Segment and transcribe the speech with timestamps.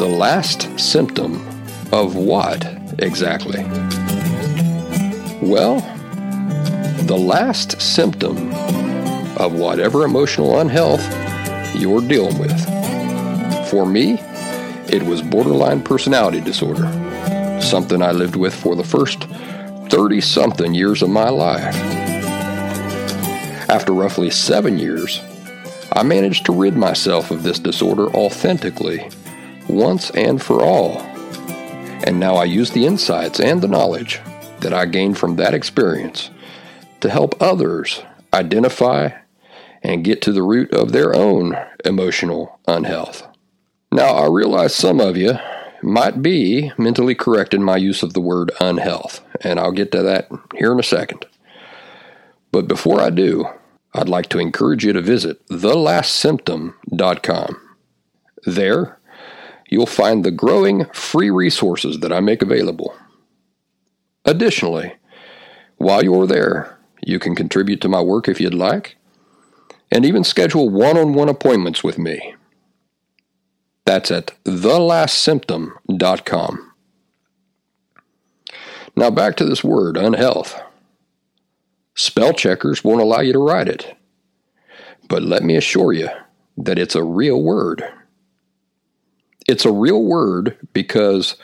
[0.00, 1.46] The last symptom
[1.92, 2.64] of what
[3.00, 3.62] exactly?
[5.42, 5.80] Well,
[7.04, 8.50] the last symptom
[9.36, 11.04] of whatever emotional unhealth
[11.76, 12.58] you're dealing with.
[13.68, 14.18] For me,
[14.88, 16.88] it was borderline personality disorder,
[17.60, 19.24] something I lived with for the first
[19.90, 21.76] 30 something years of my life.
[23.68, 25.20] After roughly seven years,
[25.92, 29.10] I managed to rid myself of this disorder authentically,
[29.70, 30.98] once and for all.
[32.06, 34.20] And now I use the insights and the knowledge
[34.60, 36.30] that I gained from that experience
[37.00, 39.10] to help others identify
[39.82, 43.26] and get to the root of their own emotional unhealth.
[43.92, 45.34] Now, I realize some of you
[45.82, 50.02] might be mentally correct in my use of the word unhealth, and I'll get to
[50.02, 51.24] that here in a second.
[52.52, 53.48] But before I do,
[53.94, 57.60] I'd like to encourage you to visit thelastsymptom.com.
[58.46, 58.99] There,
[59.70, 62.94] you'll find the growing free resources that I make available.
[64.26, 64.92] Additionally,
[65.78, 68.96] while you're there, you can contribute to my work if you'd like,
[69.90, 72.34] and even schedule one on one appointments with me.
[73.86, 76.72] That's at thelastsymptom.com.
[78.96, 80.60] Now back to this word, unhealth.
[81.94, 83.96] Spell checkers won't allow you to write it.
[85.08, 86.08] But let me assure you
[86.56, 87.82] that it's a real word.
[89.50, 91.34] It's a real word because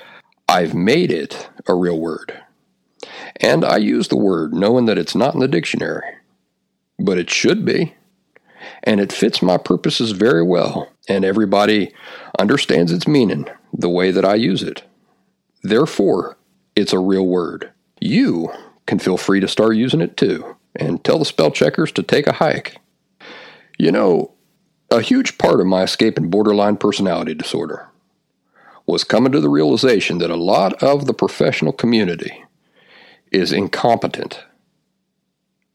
[0.48, 2.40] I've made it a real word.
[3.40, 6.14] And I use the word knowing that it's not in the dictionary,
[7.00, 7.96] but it should be.
[8.84, 11.92] And it fits my purposes very well, and everybody
[12.38, 14.84] understands its meaning the way that I use it.
[15.64, 16.38] Therefore,
[16.76, 17.72] it's a real word.
[18.00, 18.52] You
[18.86, 22.28] can feel free to start using it too, and tell the spell checkers to take
[22.28, 22.76] a hike.
[23.80, 24.30] You know,
[24.92, 27.88] a huge part of my escape in borderline personality disorder
[28.86, 32.44] was coming to the realization that a lot of the professional community
[33.32, 34.44] is incompetent,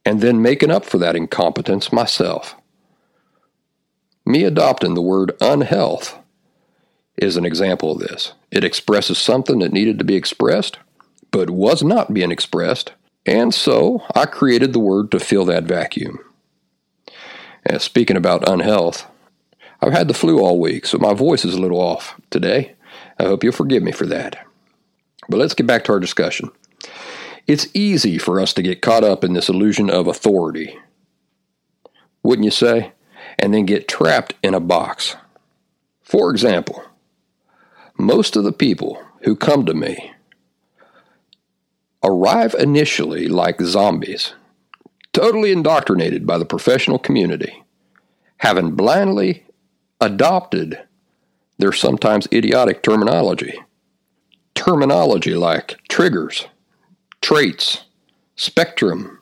[0.05, 2.55] and then making up for that incompetence myself.
[4.25, 6.17] Me adopting the word unhealth
[7.17, 8.33] is an example of this.
[8.49, 10.79] It expresses something that needed to be expressed,
[11.31, 12.93] but was not being expressed,
[13.25, 16.19] and so I created the word to fill that vacuum.
[17.65, 19.05] And speaking about unhealth,
[19.81, 22.75] I've had the flu all week, so my voice is a little off today.
[23.21, 24.47] I hope you'll forgive me for that.
[25.29, 26.49] But let's get back to our discussion.
[27.45, 30.75] It's easy for us to get caught up in this illusion of authority,
[32.23, 32.93] wouldn't you say?
[33.37, 35.15] And then get trapped in a box.
[36.01, 36.83] For example,
[37.95, 40.13] most of the people who come to me
[42.03, 44.33] arrive initially like zombies,
[45.13, 47.63] totally indoctrinated by the professional community,
[48.37, 49.45] having blindly
[49.99, 50.79] adopted
[51.61, 53.59] their sometimes idiotic terminology.
[54.55, 56.47] Terminology like triggers,
[57.21, 57.85] traits,
[58.35, 59.21] spectrum,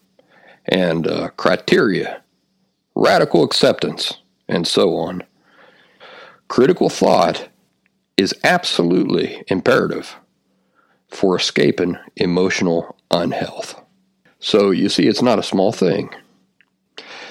[0.66, 2.22] and uh, criteria,
[2.96, 5.24] radical acceptance, and so on.
[6.48, 7.50] Critical thought
[8.18, 10.16] is absolutely imperative
[11.08, 13.82] for escaping emotional unhealth.
[14.40, 16.10] So, you see, it's not a small thing.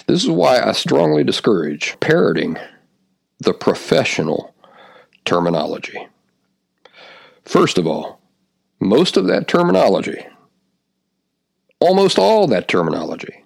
[0.06, 2.56] This is why I strongly discourage parroting
[3.38, 4.54] the professional
[5.28, 6.08] terminology.
[7.44, 8.20] First of all,
[8.80, 10.24] most of that terminology
[11.80, 13.44] almost all that terminology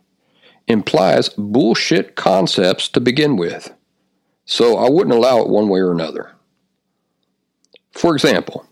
[0.67, 3.73] implies bullshit concepts to begin with.
[4.45, 6.33] So I wouldn't allow it one way or another.
[7.93, 8.67] For example,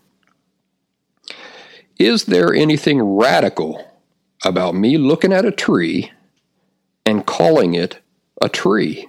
[1.97, 3.87] is there anything radical
[4.43, 6.11] about me looking at a tree
[7.05, 7.99] and calling it
[8.41, 9.07] a tree?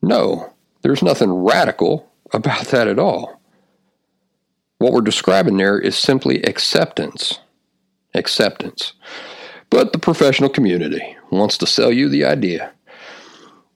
[0.00, 0.52] No,
[0.82, 3.40] there's nothing radical about that at all.
[4.78, 7.40] What we're describing there is simply acceptance.
[8.14, 8.92] Acceptance.
[9.70, 12.72] But the professional community wants to sell you the idea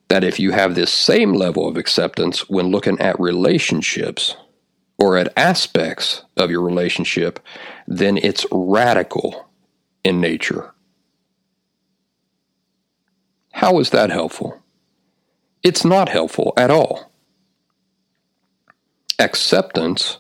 [0.09, 4.37] that if you have this same level of acceptance when looking at relationships
[4.99, 7.41] or at aspects of your relationship,
[7.87, 9.49] then it's radical
[10.05, 10.73] in nature.
[13.53, 14.63] How is that helpful?
[15.63, 17.12] It's not helpful at all.
[19.19, 20.19] Acceptance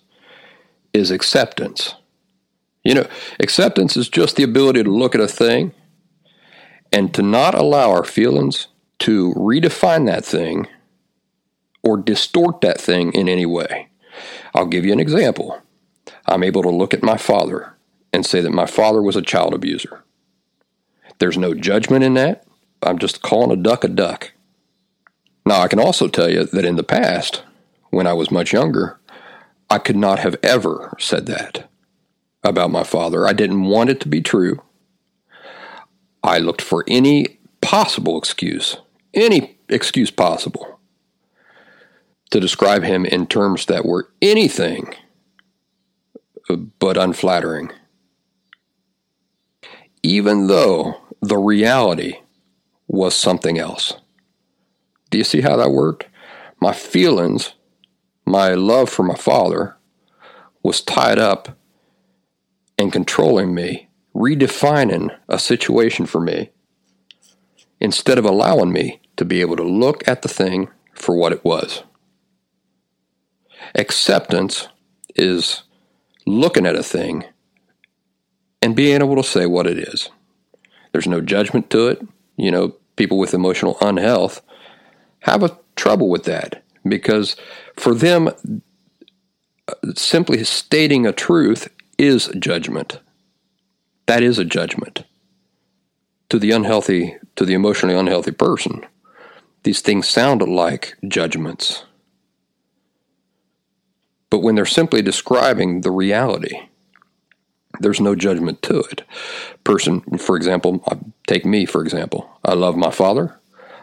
[0.92, 1.94] is acceptance.
[2.84, 3.06] You know,
[3.40, 5.72] acceptance is just the ability to look at a thing
[6.92, 8.68] and to not allow our feelings
[9.00, 10.66] to redefine that thing
[11.82, 13.88] or distort that thing in any way.
[14.54, 15.60] I'll give you an example.
[16.26, 17.74] I'm able to look at my father
[18.12, 20.04] and say that my father was a child abuser.
[21.18, 22.44] There's no judgment in that.
[22.82, 24.32] I'm just calling a duck a duck.
[25.46, 27.42] Now, I can also tell you that in the past,
[27.92, 28.98] when I was much younger,
[29.70, 31.68] I could not have ever said that
[32.42, 33.26] about my father.
[33.26, 34.62] I didn't want it to be true.
[36.24, 38.78] I looked for any possible excuse,
[39.12, 40.80] any excuse possible,
[42.30, 44.94] to describe him in terms that were anything
[46.78, 47.70] but unflattering.
[50.02, 52.20] Even though the reality
[52.88, 53.94] was something else.
[55.10, 56.06] Do you see how that worked?
[56.58, 57.52] My feelings,
[58.24, 59.76] my love for my father,
[60.62, 61.56] was tied up
[62.78, 66.50] in controlling me, redefining a situation for me,
[67.80, 71.44] instead of allowing me to be able to look at the thing for what it
[71.44, 71.82] was.
[73.74, 74.68] Acceptance
[75.14, 75.62] is
[76.26, 77.24] looking at a thing
[78.60, 80.10] and being able to say what it is.
[80.92, 82.06] There's no judgment to it.
[82.36, 84.42] You know, people with emotional unhealth
[85.20, 87.36] have a trouble with that because
[87.76, 88.30] for them,
[89.94, 91.68] simply stating a truth
[91.98, 93.00] is judgment.
[94.06, 95.04] That is a judgment
[96.28, 98.84] to the unhealthy, to the emotionally unhealthy person.
[99.64, 101.84] These things sound like judgments.
[104.30, 106.58] But when they're simply describing the reality,
[107.80, 109.02] there's no judgment to it.
[109.62, 110.82] Person, for example,
[111.26, 112.28] take me, for example.
[112.44, 113.38] I love my father.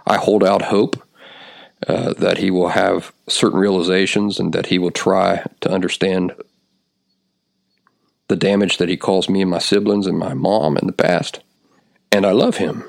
[0.05, 1.01] I hold out hope
[1.87, 6.33] uh, that he will have certain realizations and that he will try to understand
[8.27, 11.39] the damage that he caused me and my siblings and my mom in the past.
[12.11, 12.83] And I love him.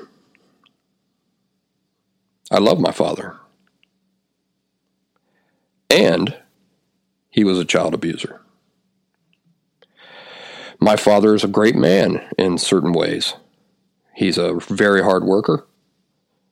[2.51, 3.37] I love my father.
[5.89, 6.37] And
[7.29, 8.41] he was a child abuser.
[10.79, 13.35] My father is a great man in certain ways.
[14.15, 15.65] He's a very hard worker.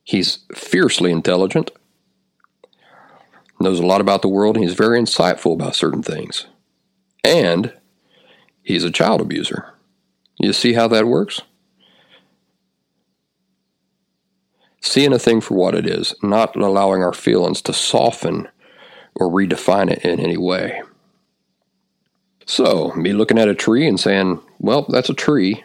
[0.04, 1.70] He's fiercely intelligent
[3.60, 6.46] knows a lot about the world, and he's very insightful about certain things.
[7.22, 7.72] And
[8.62, 9.74] he's a child abuser.
[10.38, 11.42] You see how that works?
[14.80, 18.48] Seeing a thing for what it is, not allowing our feelings to soften
[19.14, 20.82] or redefine it in any way.
[22.46, 25.64] So, me looking at a tree and saying, well, that's a tree.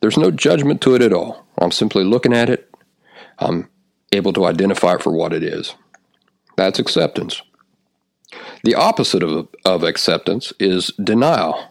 [0.00, 1.46] There's no judgment to it at all.
[1.58, 2.70] I'm simply looking at it.
[3.38, 3.68] I'm
[4.12, 5.74] able to identify it for what it is.
[6.58, 7.40] That's acceptance.
[8.64, 11.70] The opposite of, of acceptance is denial.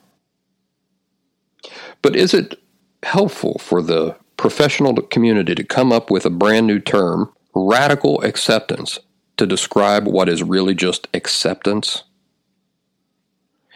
[2.02, 2.58] But is it
[3.04, 8.98] helpful for the professional community to come up with a brand new term, radical acceptance,
[9.36, 12.04] to describe what is really just acceptance?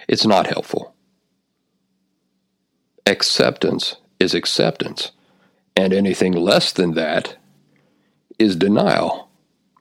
[0.08, 0.96] It's not helpful.
[3.06, 5.12] Acceptance is acceptance,
[5.76, 7.36] and anything less than that
[8.40, 9.28] is denial.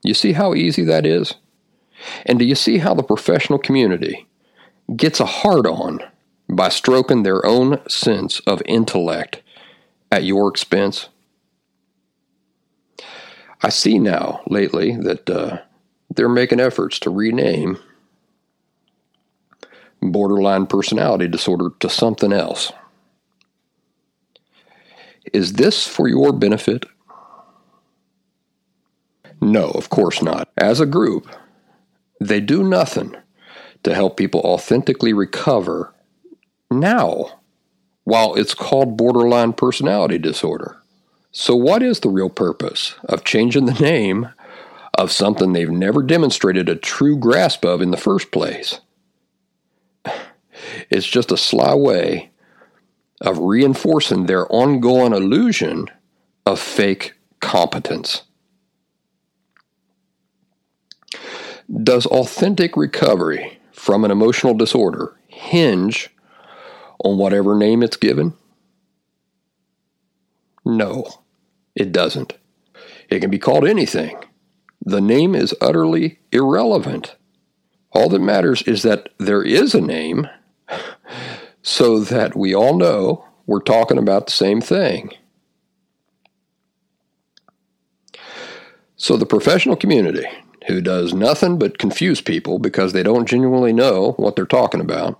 [0.03, 1.35] You see how easy that is?
[2.25, 4.27] And do you see how the professional community
[4.95, 5.99] gets a hard on
[6.49, 9.41] by stroking their own sense of intellect
[10.11, 11.09] at your expense?
[13.61, 15.59] I see now lately that uh,
[16.15, 17.77] they're making efforts to rename
[20.01, 22.71] borderline personality disorder to something else.
[25.31, 26.85] Is this for your benefit
[29.41, 30.49] no, of course not.
[30.57, 31.27] As a group,
[32.19, 33.15] they do nothing
[33.83, 35.93] to help people authentically recover
[36.69, 37.39] now
[38.03, 40.77] while it's called borderline personality disorder.
[41.31, 44.29] So, what is the real purpose of changing the name
[44.97, 48.79] of something they've never demonstrated a true grasp of in the first place?
[50.91, 52.29] It's just a sly way
[53.19, 55.87] of reinforcing their ongoing illusion
[56.45, 58.23] of fake competence.
[61.71, 66.09] Does authentic recovery from an emotional disorder hinge
[67.03, 68.33] on whatever name it's given?
[70.65, 71.05] No,
[71.75, 72.33] it doesn't.
[73.09, 74.17] It can be called anything.
[74.83, 77.15] The name is utterly irrelevant.
[77.93, 80.27] All that matters is that there is a name
[81.61, 85.11] so that we all know we're talking about the same thing.
[88.95, 90.27] So, the professional community,
[90.67, 95.19] who does nothing but confuse people because they don't genuinely know what they're talking about,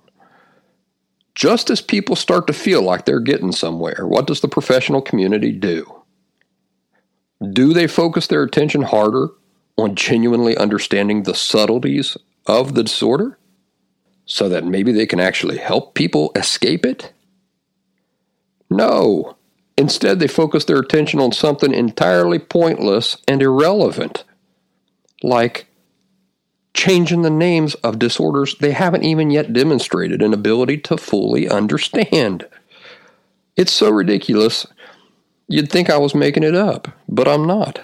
[1.34, 5.52] just as people start to feel like they're getting somewhere, what does the professional community
[5.52, 6.02] do?
[7.52, 9.28] Do they focus their attention harder
[9.76, 13.38] on genuinely understanding the subtleties of the disorder
[14.26, 17.12] so that maybe they can actually help people escape it?
[18.70, 19.36] No.
[19.76, 24.24] Instead, they focus their attention on something entirely pointless and irrelevant,
[25.22, 25.66] like
[26.74, 32.46] changing the names of disorders they haven't even yet demonstrated an ability to fully understand.
[33.56, 34.66] It's so ridiculous,
[35.48, 37.80] you'd think I was making it up, but I'm not.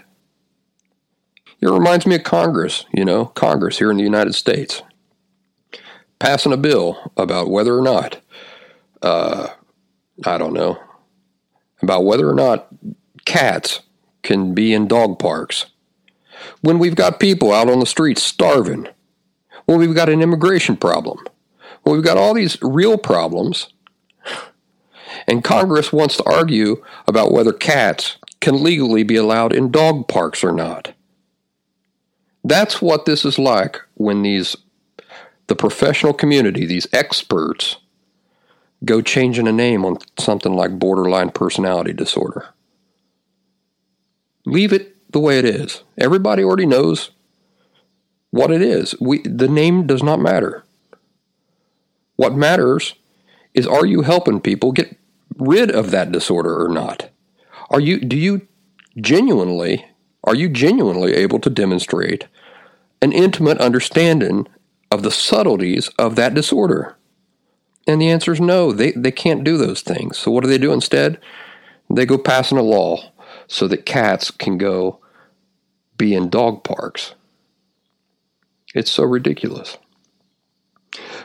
[1.61, 4.83] It reminds me of Congress, you know, Congress here in the United States,
[6.19, 8.21] passing a bill about whether or not,
[9.03, 9.49] uh,
[10.25, 10.81] I don't know,
[11.83, 12.69] about whether or not
[13.25, 13.81] cats
[14.23, 15.67] can be in dog parks.
[16.61, 18.89] When we've got people out on the streets starving,
[19.67, 21.19] when we've got an immigration problem,
[21.83, 23.69] when we've got all these real problems,
[25.27, 30.43] and Congress wants to argue about whether cats can legally be allowed in dog parks
[30.45, 30.93] or not.
[32.45, 34.57] That's what this is like when these
[35.49, 37.77] the professional community, these experts,
[38.85, 42.49] go changing a name on something like borderline personality disorder.
[44.45, 45.83] Leave it the way it is.
[45.97, 47.11] Everybody already knows
[48.31, 48.95] what it is.
[49.01, 50.65] We, the name does not matter.
[52.17, 52.95] What matters
[53.55, 54.99] is are you helping people get
[55.37, 57.11] rid of that disorder or not?
[57.71, 58.47] Are you do you
[59.01, 59.87] genuinely
[60.25, 62.27] are you genuinely able to demonstrate
[63.01, 64.49] an intimate understanding
[64.91, 66.97] of the subtleties of that disorder?
[67.87, 70.19] And the answer is no, they, they can't do those things.
[70.19, 71.19] So what do they do instead?
[71.89, 73.13] They go passing a law
[73.49, 75.01] so that cats can go
[75.97, 77.15] be in dog parks.
[78.75, 79.77] It's so ridiculous.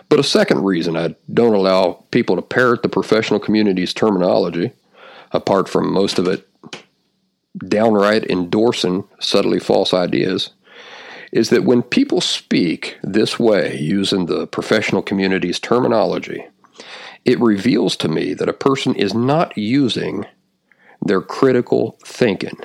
[0.09, 4.71] But a second reason I don't allow people to parrot the professional community's terminology,
[5.31, 6.47] apart from most of it
[7.67, 10.51] downright endorsing subtly false ideas,
[11.31, 16.45] is that when people speak this way, using the professional community's terminology,
[17.25, 20.25] it reveals to me that a person is not using
[21.05, 22.57] their critical thinking.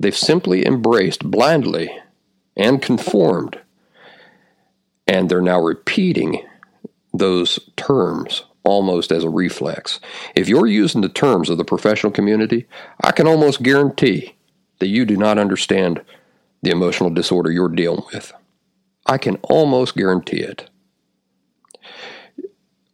[0.00, 1.90] They've simply embraced blindly
[2.56, 3.60] and conformed,
[5.06, 6.46] and they're now repeating
[7.12, 9.98] those terms almost as a reflex.
[10.36, 12.66] If you're using the terms of the professional community,
[13.02, 14.36] I can almost guarantee
[14.78, 16.02] that you do not understand
[16.62, 18.32] the emotional disorder you're dealing with.
[19.06, 20.68] I can almost guarantee it.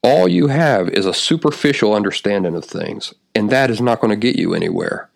[0.05, 4.17] All you have is a superficial understanding of things, and that is not going to
[4.17, 5.09] get you anywhere.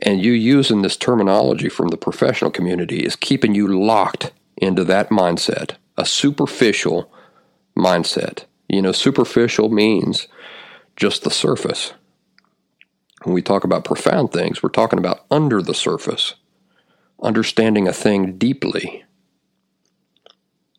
[0.00, 5.10] And you using this terminology from the professional community is keeping you locked into that
[5.10, 7.12] mindset, a superficial
[7.78, 8.46] mindset.
[8.68, 10.26] You know, superficial means
[10.96, 11.92] just the surface.
[13.22, 16.34] When we talk about profound things, we're talking about under the surface,
[17.22, 19.04] understanding a thing deeply.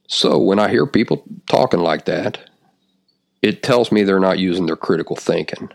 [0.09, 2.49] So when I hear people talking like that,
[3.43, 5.69] it tells me they're not using their critical thinking.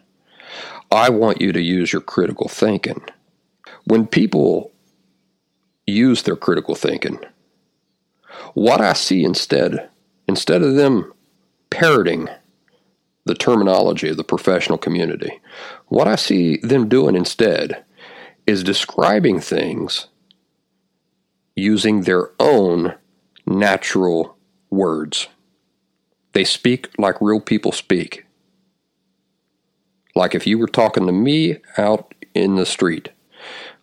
[0.90, 3.02] I want you to use your critical thinking.
[3.84, 4.72] When people
[5.86, 7.20] use their critical thinking,
[8.54, 9.88] what I see instead,
[10.26, 11.12] instead of them
[11.70, 12.28] parroting
[13.28, 15.40] the terminology of the professional community.
[15.86, 17.84] What I see them doing instead
[18.46, 20.08] is describing things
[21.54, 22.94] using their own
[23.46, 24.36] natural
[24.70, 25.28] words.
[26.32, 28.24] They speak like real people speak.
[30.14, 33.10] Like if you were talking to me out in the street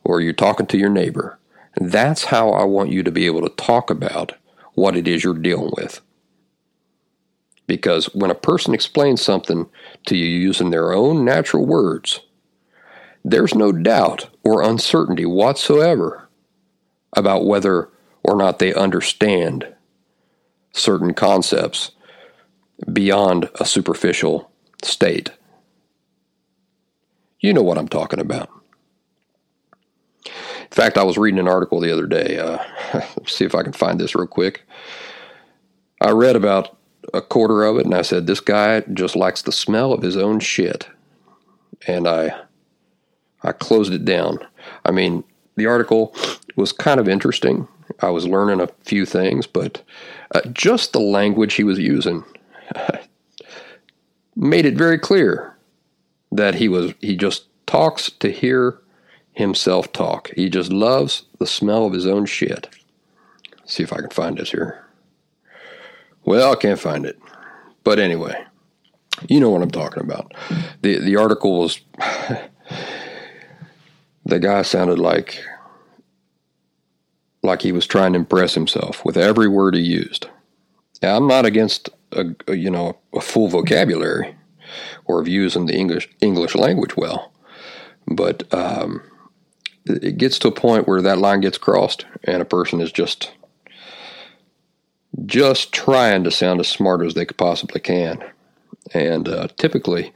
[0.03, 1.39] or you're talking to your neighbor,
[1.77, 4.33] that's how I want you to be able to talk about
[4.73, 6.01] what it is you're dealing with.
[7.67, 9.67] Because when a person explains something
[10.05, 12.19] to you using their own natural words,
[13.23, 16.29] there's no doubt or uncertainty whatsoever
[17.13, 17.89] about whether
[18.23, 19.73] or not they understand
[20.73, 21.91] certain concepts
[22.91, 24.51] beyond a superficial
[24.83, 25.31] state.
[27.39, 28.49] You know what I'm talking about.
[30.25, 32.39] In fact, I was reading an article the other day.
[32.39, 32.57] Uh,
[32.93, 34.63] let's see if I can find this real quick.
[36.01, 36.75] I read about
[37.13, 40.17] a quarter of it and I said, this guy just likes the smell of his
[40.17, 40.87] own shit.
[41.87, 42.35] And I,
[43.43, 44.39] I closed it down.
[44.83, 45.23] I mean,
[45.55, 46.15] the article
[46.55, 47.67] was kind of interesting.
[48.01, 49.83] I was learning a few things, but
[50.33, 52.23] uh, just the language he was using
[54.35, 55.55] made it very clear
[56.31, 58.79] that he was he just talks to hear
[59.33, 60.31] himself talk.
[60.35, 62.69] He just loves the smell of his own shit.
[63.59, 64.85] Let's see if I can find this here.
[66.23, 67.19] Well, I can't find it.
[67.83, 68.33] But anyway,
[69.29, 70.33] you know what I'm talking about.
[70.81, 71.79] The the article was
[74.25, 75.43] the guy sounded like
[77.43, 80.27] like he was trying to impress himself with every word he used.
[81.01, 84.35] Now, I'm not against a, a, you know a full vocabulary
[85.05, 87.31] or of using the English English language well,
[88.07, 89.01] but um,
[89.85, 93.31] it gets to a point where that line gets crossed and a person is just
[95.25, 98.23] just trying to sound as smart as they possibly can.
[98.93, 100.13] And uh, typically,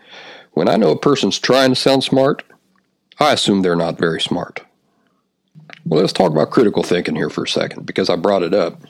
[0.52, 2.44] when I know a person's trying to sound smart,
[3.20, 4.62] I assume they're not very smart.
[5.86, 8.82] Well, let's talk about critical thinking here for a second because I brought it up.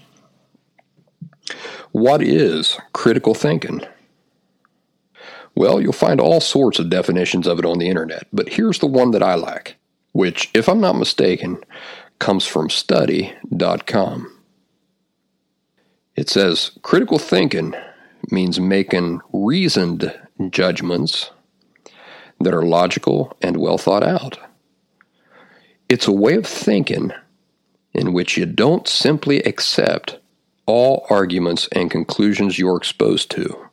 [1.92, 3.82] What is critical thinking?
[5.56, 8.88] Well, you'll find all sorts of definitions of it on the internet, but here's the
[8.88, 9.76] one that I like,
[10.12, 11.58] which, if I'm not mistaken,
[12.20, 14.40] comes from study.com.
[16.16, 17.74] It says critical thinking
[18.30, 20.14] means making reasoned
[20.50, 21.32] judgments
[22.40, 24.38] that are logical and well thought out.
[25.88, 27.12] It's a way of thinking
[27.94, 30.19] in which you don't simply accept
[30.70, 33.70] all arguments and conclusions you're exposed to,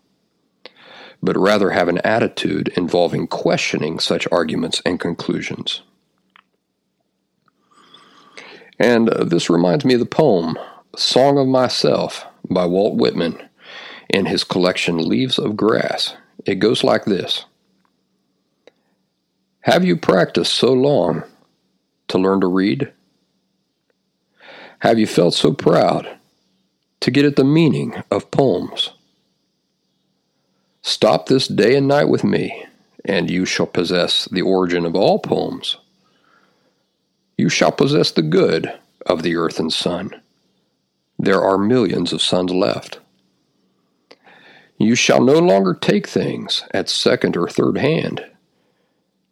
[1.22, 5.82] but rather have an attitude involving questioning such arguments and conclusions.
[8.78, 10.58] And uh, this reminds me of the poem
[10.96, 13.46] Song of Myself by Walt Whitman
[14.08, 16.16] in his collection Leaves of Grass.
[16.46, 17.44] It goes like this
[19.60, 21.24] Have you practiced so long
[22.08, 22.90] to learn to read?
[24.78, 26.15] Have you felt so proud
[27.00, 28.90] to get at the meaning of poems?
[30.82, 32.66] Stop this day and night with me,
[33.04, 35.76] and you shall possess the origin of all poems.
[37.36, 38.72] You shall possess the good
[39.04, 40.20] of the earth and sun.
[41.18, 43.00] There are millions of suns left.
[44.78, 48.24] You shall no longer take things at second or third hand,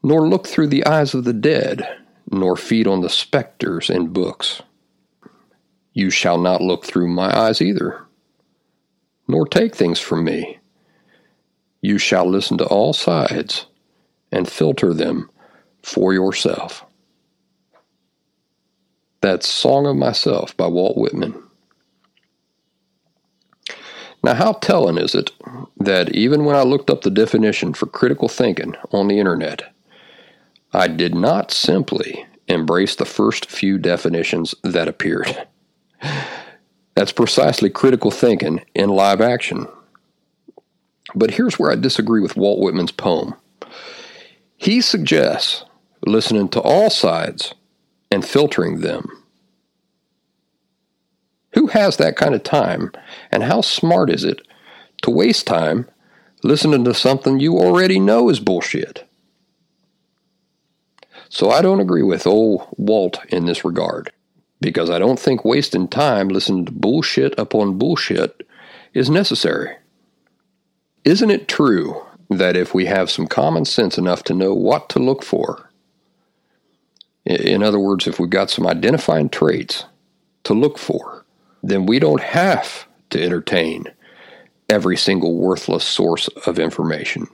[0.03, 1.87] nor look through the eyes of the dead
[2.31, 4.63] nor feed on the specters in books.
[5.95, 8.05] You shall not look through my eyes either,
[9.29, 10.59] nor take things from me.
[11.81, 13.67] You shall listen to all sides
[14.33, 15.31] and filter them
[15.83, 16.85] for yourself.
[19.21, 21.41] That's Song of Myself by Walt Whitman.
[24.25, 25.31] Now, how telling is it
[25.79, 29.73] that even when I looked up the definition for critical thinking on the internet,
[30.73, 35.47] I did not simply embrace the first few definitions that appeared.
[36.95, 39.67] That's precisely critical thinking in live action.
[41.15, 43.35] But here's where I disagree with Walt Whitman's poem.
[44.57, 45.65] He suggests
[46.07, 47.55] listening to all sides
[48.11, 49.09] and filtering them.
[51.55, 52.91] Who has that kind of time,
[53.31, 54.41] and how smart is it
[55.03, 55.89] to waste time
[56.43, 59.09] listening to something you already know is bullshit?
[61.29, 64.13] So I don't agree with old Walt in this regard,
[64.61, 68.47] because I don't think wasting time listening to bullshit upon bullshit
[68.93, 69.77] is necessary.
[71.05, 74.99] Isn't it true that if we have some common sense enough to know what to
[74.99, 75.71] look for,
[77.25, 79.85] in other words, if we've got some identifying traits
[80.45, 81.25] to look for,
[81.63, 83.87] then we don't have to entertain
[84.69, 87.27] every single worthless source of information.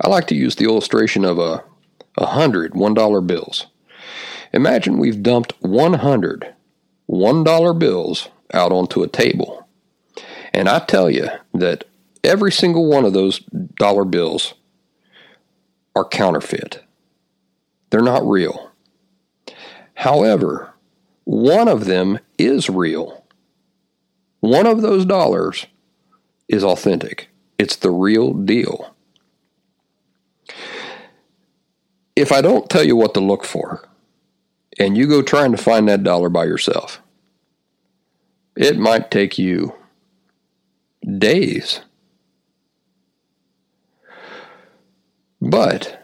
[0.00, 1.64] I like to use the illustration of a
[2.16, 3.66] a hundred one dollar bills.
[4.52, 6.54] Imagine we've dumped 100
[7.06, 9.66] one dollar bills out onto a table.
[10.52, 11.84] And I tell you that
[12.22, 13.38] every single one of those
[13.78, 14.54] dollar bills
[15.96, 16.82] are counterfeit.
[17.90, 18.70] They're not real.
[19.94, 20.74] However,
[21.24, 23.24] one of them is real.
[24.40, 25.66] One of those dollars
[26.48, 27.28] is authentic.
[27.58, 28.94] It's the real deal.
[32.18, 33.88] if I don't tell you what to look for,
[34.78, 37.00] and you go trying to find that dollar by yourself,
[38.56, 39.74] it might take you
[41.18, 41.80] days.
[45.40, 46.00] But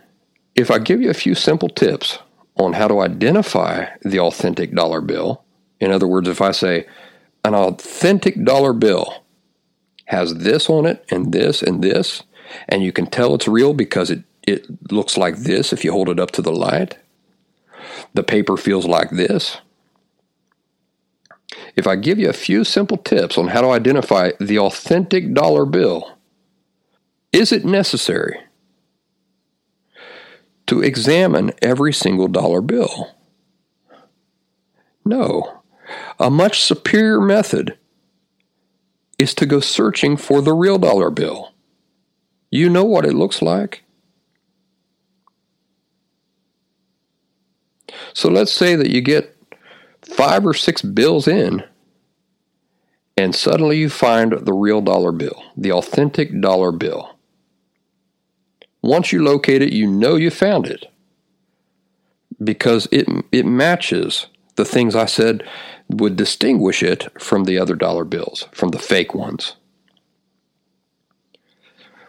[0.55, 2.19] if I give you a few simple tips
[2.57, 5.45] on how to identify the authentic dollar bill,
[5.81, 6.87] in other words, if I say,
[7.45, 9.25] an authentic dollar bill
[10.07, 12.23] has this on it and this and this,
[12.69, 16.09] and you can tell it's real because it, it looks like this if you hold
[16.09, 16.97] it up to the light.
[18.15, 19.59] The paper feels like this.
[21.77, 25.65] If I give you a few simple tips on how to identify the authentic dollar
[25.65, 26.19] bill,
[27.33, 28.39] is it necessary
[30.67, 33.15] to examine every single dollar bill?
[35.05, 35.63] No.
[36.19, 37.77] A much superior method
[39.19, 41.53] is to go searching for the real dollar bill.
[42.51, 43.85] You know what it looks like.
[48.13, 49.37] So let's say that you get
[50.03, 51.65] five or six bills in,
[53.17, 57.17] and suddenly you find the real dollar bill, the authentic dollar bill.
[58.83, 60.91] Once you locate it, you know you found it
[62.43, 64.27] because it, it matches
[64.57, 65.49] the things I said
[65.89, 69.55] would distinguish it from the other dollar bills, from the fake ones.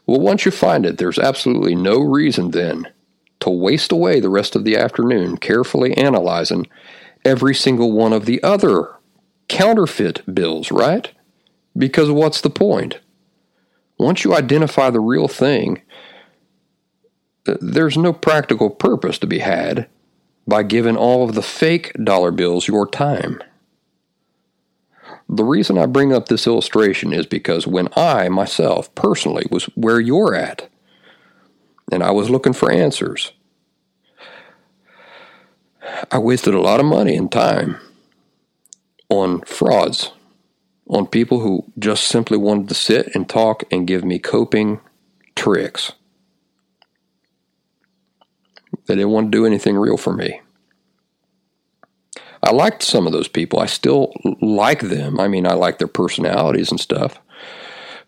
[0.05, 2.87] Well, once you find it, there's absolutely no reason then
[3.39, 6.67] to waste away the rest of the afternoon carefully analyzing
[7.23, 8.95] every single one of the other
[9.47, 11.11] counterfeit bills, right?
[11.77, 12.99] Because what's the point?
[13.97, 15.81] Once you identify the real thing,
[17.45, 19.87] there's no practical purpose to be had
[20.47, 23.41] by giving all of the fake dollar bills your time.
[25.27, 29.99] The reason I bring up this illustration is because when I myself personally was where
[29.99, 30.69] you're at,
[31.91, 33.31] and I was looking for answers,
[36.11, 37.77] I wasted a lot of money and time
[39.09, 40.11] on frauds,
[40.87, 44.79] on people who just simply wanted to sit and talk and give me coping
[45.35, 45.91] tricks.
[48.87, 50.41] They didn't want to do anything real for me.
[52.43, 53.59] I liked some of those people.
[53.59, 55.19] I still like them.
[55.19, 57.19] I mean, I like their personalities and stuff.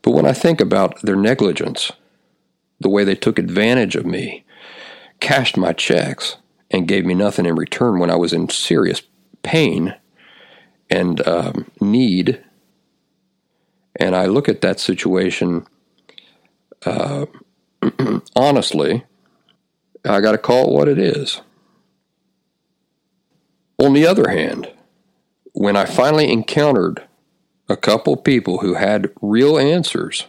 [0.03, 1.91] But when I think about their negligence,
[2.79, 4.45] the way they took advantage of me,
[5.19, 6.37] cashed my checks,
[6.69, 9.01] and gave me nothing in return when I was in serious
[9.43, 9.95] pain
[10.89, 12.43] and um, need,
[13.95, 15.65] and I look at that situation
[16.85, 17.25] uh,
[18.35, 19.03] honestly,
[20.05, 21.41] I got to call it what it is.
[23.77, 24.71] On the other hand,
[25.53, 27.03] when I finally encountered
[27.69, 30.25] a couple people who had real answers,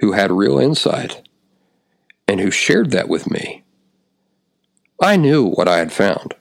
[0.00, 1.28] who had real insight,
[2.26, 3.64] and who shared that with me,
[5.00, 6.34] I knew what I had found.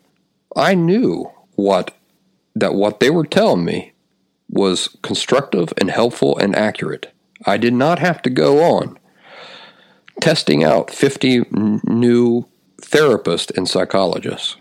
[0.56, 1.94] I knew what
[2.56, 3.94] that what they were telling me
[4.50, 7.14] was constructive and helpful and accurate.
[7.46, 8.98] I did not have to go on
[10.22, 11.46] testing out 50
[11.84, 12.48] new
[12.82, 14.58] therapists and psychologists.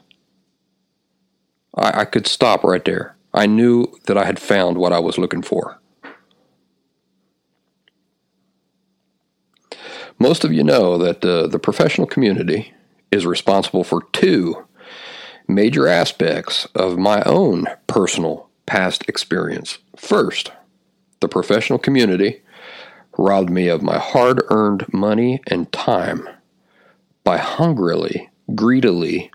[1.74, 3.16] I, I could stop right there.
[3.32, 5.75] I knew that I had found what I was looking for.
[10.18, 12.72] Most of you know that uh, the professional community
[13.11, 14.66] is responsible for two
[15.46, 19.79] major aspects of my own personal past experience.
[19.96, 20.52] First,
[21.20, 22.42] the professional community
[23.18, 26.29] robbed me of my hard earned money and time
[27.24, 29.31] by hungrily, greedily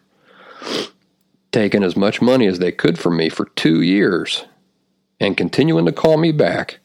[1.51, 4.45] taking as much money as they could from me for two years
[5.19, 6.79] and continuing to call me back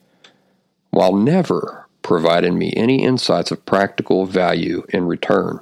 [0.90, 5.58] while never providing me any insights of practical value in return.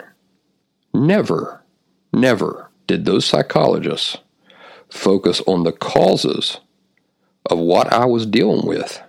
[0.93, 1.63] Never,
[2.13, 4.19] never did those psychologists
[4.91, 6.61] focus on the causes
[7.47, 9.03] of what I was dealing with.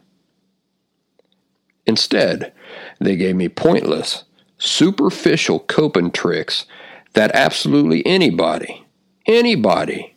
[1.86, 2.54] Instead,
[3.02, 4.24] they gave me pointless,
[4.58, 6.66] superficial coping tricks
[7.16, 8.88] that absolutely anybody,
[9.26, 10.16] anybody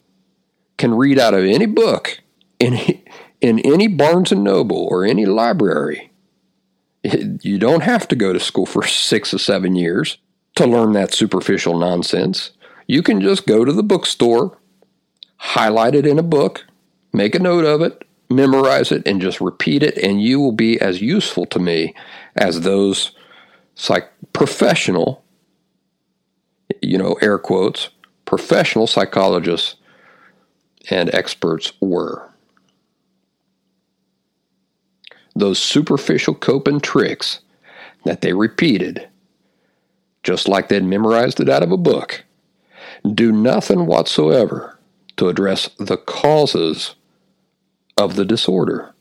[0.76, 2.20] can read out of any book
[2.60, 2.74] in,
[3.40, 6.12] in any Barnes and Noble or any library.
[7.42, 10.18] You don't have to go to school for six or seven years
[10.56, 12.50] to learn that superficial nonsense.
[12.86, 14.58] You can just go to the bookstore,
[15.36, 16.66] highlight it in a book,
[17.12, 20.80] make a note of it, memorize it and just repeat it, and you will be
[20.80, 21.94] as useful to me
[22.36, 23.12] as those
[23.74, 25.24] psych- professional,
[26.82, 27.90] you know, air quotes,
[28.24, 29.76] professional psychologists
[30.90, 32.27] and experts were.
[35.38, 37.40] Those superficial coping tricks
[38.04, 39.08] that they repeated,
[40.24, 42.24] just like they'd memorized it out of a book,
[43.14, 44.78] do nothing whatsoever
[45.16, 46.96] to address the causes
[47.96, 48.94] of the disorder.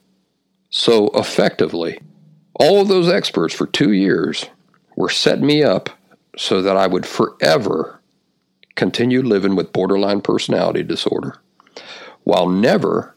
[0.70, 2.00] So effectively,
[2.54, 4.46] all of those experts for two years
[4.96, 5.90] were setting me up
[6.38, 8.00] so that I would forever
[8.76, 11.42] continue living with borderline personality disorder
[12.26, 13.16] while never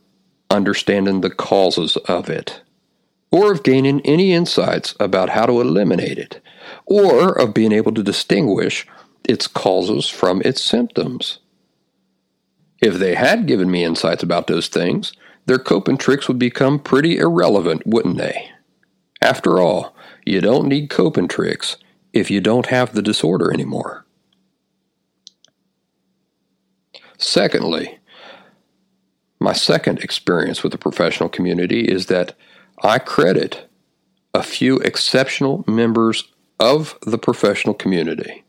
[0.51, 2.63] understanding the causes of it,
[3.31, 6.41] or of gaining any insights about how to eliminate it,
[6.87, 8.87] or of being able to distinguish
[9.25, 11.39] its causes from its symptoms.
[12.83, 15.13] If they had given me insights about those things,
[15.47, 18.51] their coping tricks would become pretty irrelevant, wouldn't they?
[19.23, 21.77] After all, you don't need coping tricks
[22.13, 24.07] if you don't have the disorder anymore.
[27.19, 27.99] Secondly,
[29.39, 32.35] my second experience with the professional community is that
[32.83, 33.69] I credit
[34.33, 36.25] a few exceptional members
[36.59, 38.43] of the professional community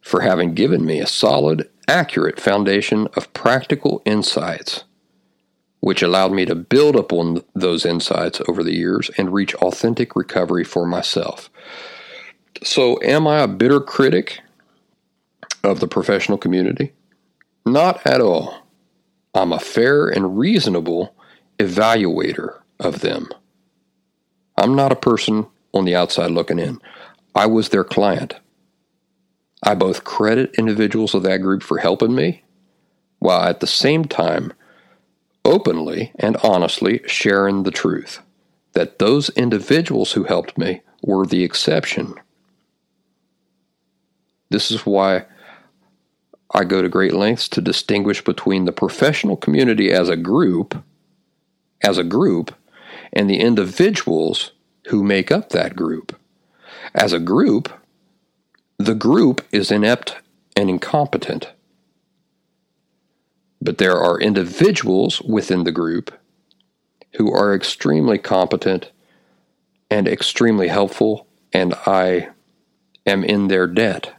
[0.00, 4.82] for having given me a solid, accurate foundation of practical insights,
[5.78, 10.64] which allowed me to build upon those insights over the years and reach authentic recovery
[10.64, 11.48] for myself.
[12.64, 14.40] So, am I a bitter critic
[15.62, 16.92] of the professional community?
[17.64, 18.66] Not at all.
[19.34, 21.14] I'm a fair and reasonable
[21.60, 23.28] evaluator of them.
[24.56, 26.80] I'm not a person on the outside looking in.
[27.34, 28.34] I was their client.
[29.62, 32.42] I both credit individuals of that group for helping me,
[33.18, 34.52] while at the same time
[35.44, 38.20] openly and honestly sharing the truth
[38.74, 42.14] that those individuals who helped me were the exception.
[44.50, 45.24] This is why
[46.52, 50.82] I go to great lengths to distinguish between the professional community as a group,
[51.82, 52.54] as a group,
[53.14, 54.52] and the individuals
[54.88, 56.14] who make up that group.
[56.94, 57.72] As a group,
[58.78, 60.16] the group is inept
[60.56, 61.52] and incompetent.
[63.60, 66.12] But there are individuals within the group
[67.16, 68.90] who are extremely competent
[69.90, 72.28] and extremely helpful, and I
[73.06, 74.12] am in their debt.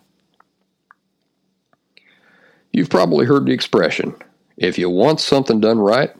[2.71, 4.15] You've probably heard the expression
[4.57, 6.11] if you want something done right,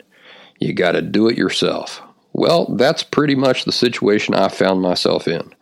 [0.59, 2.01] you got to do it yourself.
[2.37, 5.55] Well, that's pretty much the situation I found myself in.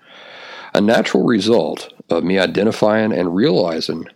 [0.74, 4.08] A natural result of me identifying and realizing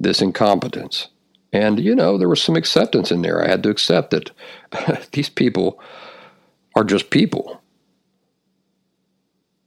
[0.00, 1.10] this incompetence.
[1.52, 3.40] And, you know, there was some acceptance in there.
[3.40, 4.32] I had to accept that
[5.12, 5.80] these people
[6.74, 7.62] are just people.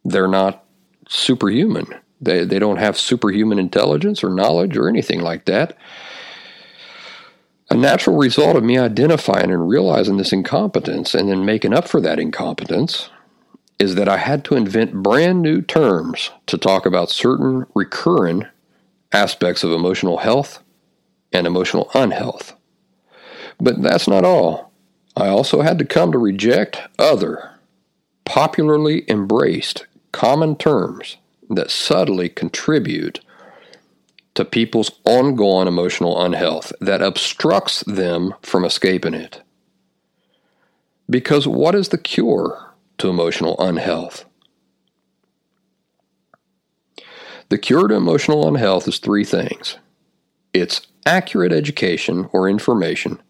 [0.04, 0.66] They're not
[1.08, 1.88] superhuman.
[2.20, 5.78] They, they don't have superhuman intelligence or knowledge or anything like that.
[7.70, 12.00] A natural result of me identifying and realizing this incompetence and then making up for
[12.02, 13.10] that incompetence
[13.80, 18.46] is that I had to invent brand new terms to talk about certain recurring
[19.12, 20.64] aspects of emotional health
[21.34, 22.56] and emotional unhealth.
[23.60, 24.72] But that's not all.
[25.18, 27.52] I also had to come to reject other,
[28.26, 31.18] popularly embraced common terms
[31.50, 33.20] that subtly contribute
[34.36, 39.42] to people's ongoing emotional unhealth that obstructs them from escaping it.
[41.10, 44.26] Because what is the cure to emotional unhealth.
[47.50, 49.78] The cure to emotional unhealth is three things
[50.54, 53.22] it's accurate education or information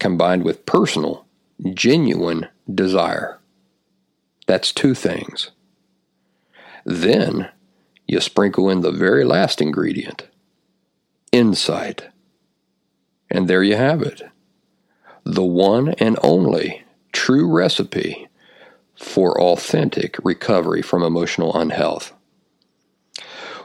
[0.00, 1.24] combined with personal,
[1.72, 3.38] genuine desire.
[4.46, 5.52] That's two things.
[6.84, 7.48] Then
[8.06, 10.28] you sprinkle in the very last ingredient
[11.32, 12.08] insight.
[13.30, 14.22] And there you have it.
[15.24, 18.28] The one and only true recipe
[18.96, 22.12] for authentic recovery from emotional unhealth.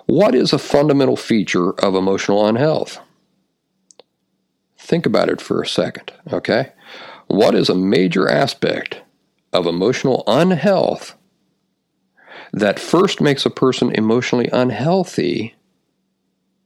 [0.07, 2.99] What is a fundamental feature of emotional unhealth?
[4.77, 6.73] Think about it for a second, okay?
[7.27, 9.01] What is a major aspect
[9.53, 11.15] of emotional unhealth
[12.51, 15.55] that first makes a person emotionally unhealthy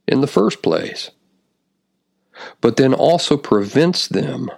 [0.06, 1.10] in the first place,
[2.60, 4.50] but then also prevents them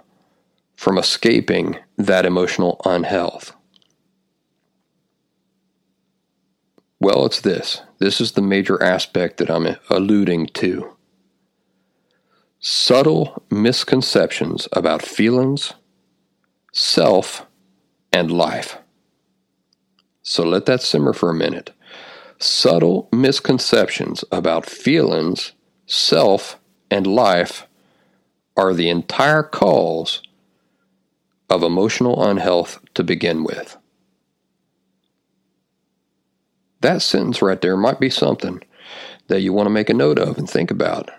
[0.75, 3.53] from escaping that emotional unhealth?
[7.01, 7.81] Well, it's this.
[7.99, 10.95] This is the major aspect that I'm alluding to.
[12.59, 15.73] Subtle misconceptions about feelings,
[16.73, 17.45] self,
[18.11, 18.77] and life.
[20.21, 21.71] So let that simmer for a minute.
[22.41, 25.51] Subtle misconceptions about feelings,
[25.85, 26.57] self,
[26.89, 27.67] and life
[28.55, 30.21] are the entire cause
[31.49, 33.75] of emotional unhealth to begin with.
[36.79, 38.61] That sentence right there might be something
[39.27, 41.11] that you want to make a note of and think about.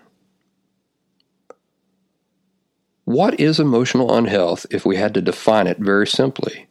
[3.05, 6.65] What is emotional unhealth if we had to define it very simply?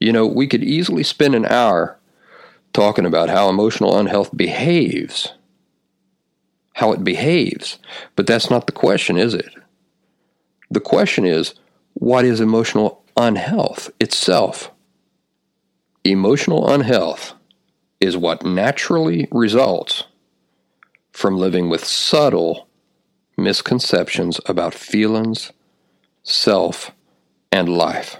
[0.00, 1.99] You know, we could easily spend an hour
[2.72, 5.32] talking about how emotional unhealth behaves,
[6.74, 7.78] how it behaves,
[8.16, 9.54] but that's not the question, is it?
[10.70, 11.54] The question is,
[11.94, 14.70] what is emotional unhealth itself.
[16.04, 17.34] Emotional unhealth
[18.00, 20.04] is what naturally results
[21.12, 22.66] from living with subtle
[23.36, 25.52] misconceptions about feelings,
[26.22, 26.92] self,
[27.52, 28.16] and life.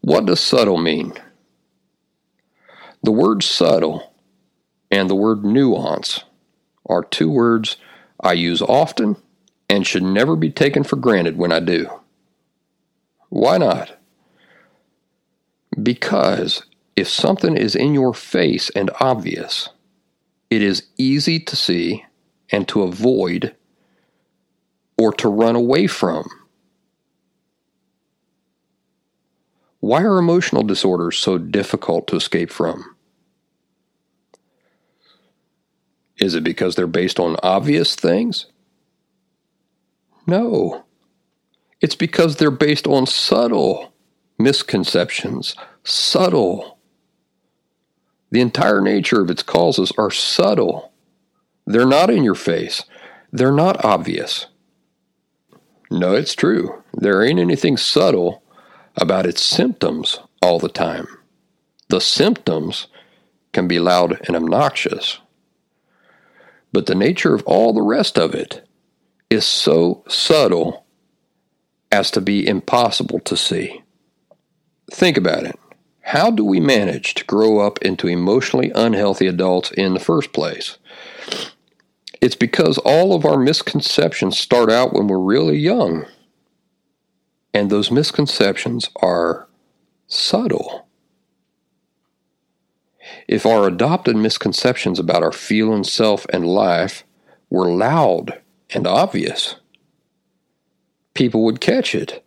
[0.00, 1.12] What does subtle mean?
[3.02, 4.14] The word subtle
[4.90, 6.24] and the word nuance
[6.86, 7.76] are two words
[8.20, 9.16] I use often
[9.68, 11.88] and should never be taken for granted when I do.
[13.30, 13.96] Why not?
[15.82, 16.64] Because
[16.96, 19.70] if something is in your face and obvious,
[20.50, 22.04] it is easy to see
[22.50, 23.54] and to avoid
[24.98, 26.28] or to run away from.
[29.80, 32.96] Why are emotional disorders so difficult to escape from?
[36.18, 38.46] Is it because they're based on obvious things?
[40.26, 40.84] No.
[41.80, 43.90] It's because they're based on subtle
[44.40, 46.78] misconceptions, subtle.
[48.30, 50.92] The entire nature of its causes are subtle.
[51.66, 52.84] They're not in your face.
[53.32, 54.46] They're not obvious.
[55.90, 56.82] No, it's true.
[56.94, 58.42] There ain't anything subtle
[59.00, 61.06] about its symptoms all the time.
[61.88, 62.86] The symptoms
[63.52, 65.18] can be loud and obnoxious.
[66.72, 68.66] But the nature of all the rest of it
[69.28, 70.84] is so subtle
[71.90, 73.82] as to be impossible to see.
[74.92, 75.58] Think about it.
[76.02, 80.78] How do we manage to grow up into emotionally unhealthy adults in the first place?
[82.20, 86.06] It's because all of our misconceptions start out when we're really young.
[87.52, 89.48] And those misconceptions are
[90.06, 90.86] subtle.
[93.26, 97.04] If our adopted misconceptions about our feeling, self, and life
[97.48, 99.56] were loud and obvious,
[101.14, 102.24] people would catch it.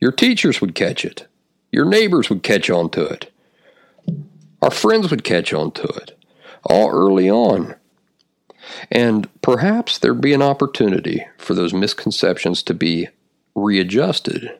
[0.00, 1.26] Your teachers would catch it.
[1.72, 3.32] Your neighbors would catch on to it.
[4.62, 6.16] Our friends would catch on to it
[6.64, 7.74] all early on.
[8.90, 13.08] And perhaps there'd be an opportunity for those misconceptions to be
[13.54, 14.58] readjusted.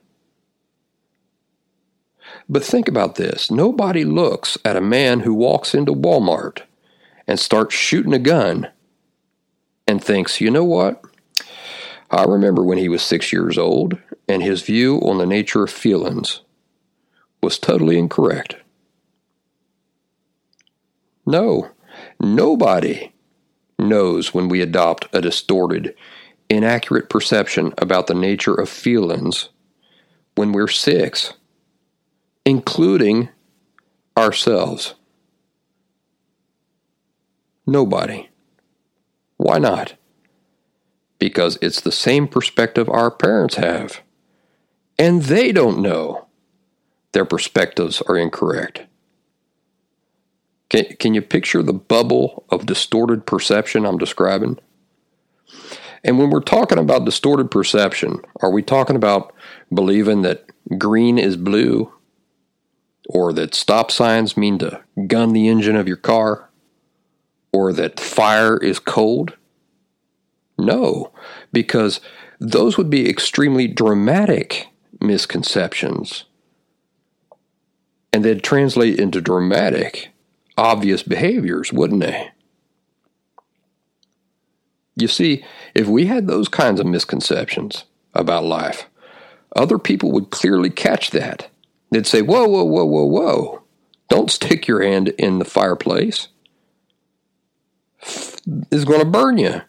[2.48, 6.62] But think about this nobody looks at a man who walks into Walmart
[7.26, 8.68] and starts shooting a gun
[9.86, 11.02] and thinks, you know what?
[12.10, 15.70] I remember when he was six years old and his view on the nature of
[15.70, 16.42] feelings
[17.42, 18.56] was totally incorrect.
[21.26, 21.70] No,
[22.20, 23.13] nobody
[23.78, 25.94] knows when we adopt a distorted,
[26.48, 29.48] inaccurate perception about the nature of feelings
[30.34, 31.34] when we're six,
[32.44, 33.28] including
[34.16, 34.94] ourselves.
[37.66, 38.28] Nobody.
[39.36, 39.94] Why not?
[41.18, 44.00] Because it's the same perspective our parents have.
[44.98, 46.26] And they don't know
[47.12, 48.82] their perspectives are incorrect.
[50.74, 54.58] Can, can you picture the bubble of distorted perception I'm describing?
[56.02, 59.32] And when we're talking about distorted perception, are we talking about
[59.72, 61.92] believing that green is blue?
[63.08, 66.50] Or that stop signs mean to gun the engine of your car?
[67.52, 69.36] Or that fire is cold?
[70.58, 71.12] No,
[71.52, 72.00] because
[72.40, 74.66] those would be extremely dramatic
[75.00, 76.24] misconceptions.
[78.12, 80.10] And they'd translate into dramatic
[80.56, 82.30] obvious behaviors, wouldn't they?
[84.96, 88.88] You see, if we had those kinds of misconceptions about life,
[89.56, 91.48] other people would clearly catch that.
[91.90, 93.62] They'd say, Whoa, whoa, whoa, whoa, whoa.
[94.08, 96.28] Don't stick your hand in the fireplace.
[98.70, 99.62] It's going to burn you.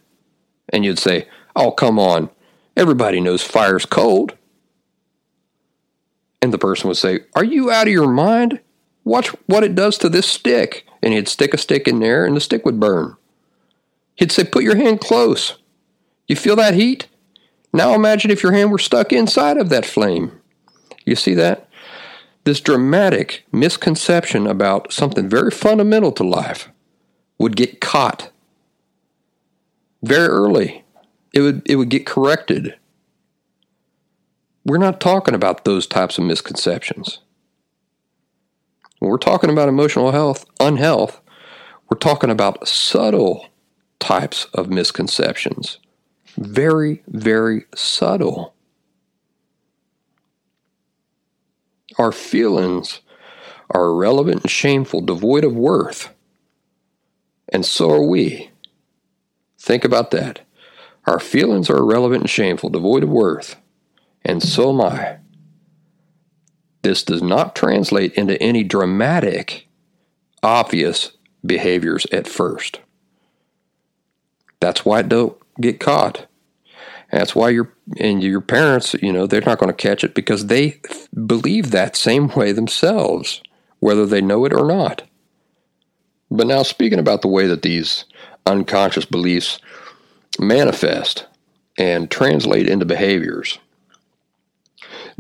[0.70, 2.30] And you'd say, Oh, come on.
[2.76, 4.36] Everybody knows fire's cold.
[6.42, 8.60] And the person would say, Are you out of your mind?
[9.06, 10.86] Watch what it does to this stick.
[11.02, 13.16] And he'd stick a stick in there and the stick would burn.
[14.16, 15.56] He'd say, Put your hand close.
[16.28, 17.08] You feel that heat?
[17.72, 20.42] Now imagine if your hand were stuck inside of that flame.
[21.06, 21.70] You see that?
[22.46, 26.70] This dramatic misconception about something very fundamental to life
[27.38, 28.32] would get caught
[30.02, 30.84] very early.
[31.34, 32.76] It would, it would get corrected.
[34.64, 37.20] We're not talking about those types of misconceptions.
[39.00, 41.22] When we're talking about emotional health, unhealth,
[41.90, 43.48] we're talking about subtle
[44.00, 45.80] types of misconceptions.
[46.38, 48.54] Very, very subtle.
[51.98, 53.02] Our feelings
[53.70, 56.14] are irrelevant and shameful, devoid of worth.
[57.50, 58.52] And so are we.
[59.60, 60.42] Think about that.
[61.06, 63.56] Our feelings are irrelevant and shameful, devoid of worth.
[64.24, 65.18] And so am I.
[66.86, 69.68] This does not translate into any dramatic,
[70.44, 71.14] obvious
[71.44, 72.80] behaviors at first.
[74.60, 76.28] That's why it don't get caught.
[77.12, 80.46] That's why your and your parents, you know, they're not going to catch it because
[80.46, 80.80] they
[81.26, 83.42] believe that same way themselves,
[83.80, 85.02] whether they know it or not.
[86.30, 88.06] But now, speaking about the way that these
[88.46, 89.58] unconscious beliefs
[90.38, 91.26] manifest
[91.80, 93.58] and translate into behaviors,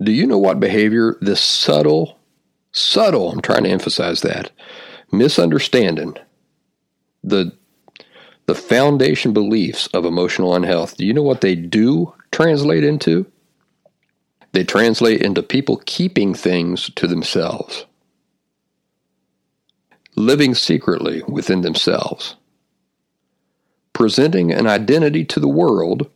[0.02, 2.20] do you know what behavior this subtle,
[2.72, 4.52] subtle, I'm trying to emphasize that,
[5.12, 6.16] misunderstanding,
[7.24, 7.54] the
[8.48, 13.26] the foundation beliefs of emotional unhealth, do you know what they do translate into?
[14.52, 17.88] They translate into people keeping things to themselves,
[20.16, 22.36] living secretly within themselves,
[23.94, 26.08] presenting an identity to the world,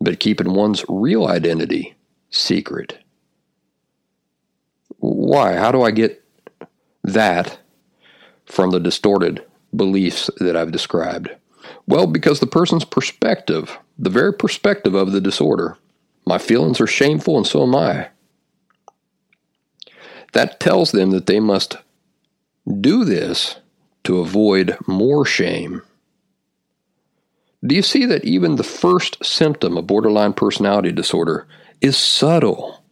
[0.00, 1.94] but keeping one's real identity
[2.30, 2.98] secret.
[4.98, 5.54] Why?
[5.56, 6.22] How do I get
[7.02, 7.58] that
[8.46, 11.30] from the distorted beliefs that I've described?
[11.86, 15.76] Well, because the person's perspective, the very perspective of the disorder,
[16.26, 18.08] my feelings are shameful and so am I.
[20.32, 21.76] That tells them that they must
[22.80, 23.56] do this
[24.04, 25.82] to avoid more shame.
[27.66, 31.46] Do you see that even the first symptom of borderline personality disorder
[31.80, 32.84] is subtle?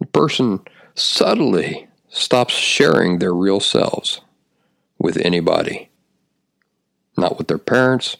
[0.00, 0.60] The person
[0.94, 4.20] subtly stops sharing their real selves
[4.98, 5.90] with anybody.
[7.16, 8.16] Not with their parents,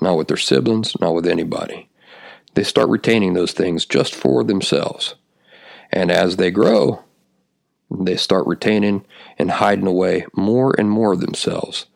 [0.00, 1.88] not with their siblings, not with anybody.
[2.54, 5.14] They start retaining those things just for themselves.
[5.90, 7.04] And as they grow,
[7.90, 9.04] they start retaining
[9.38, 11.86] and hiding away more and more of themselves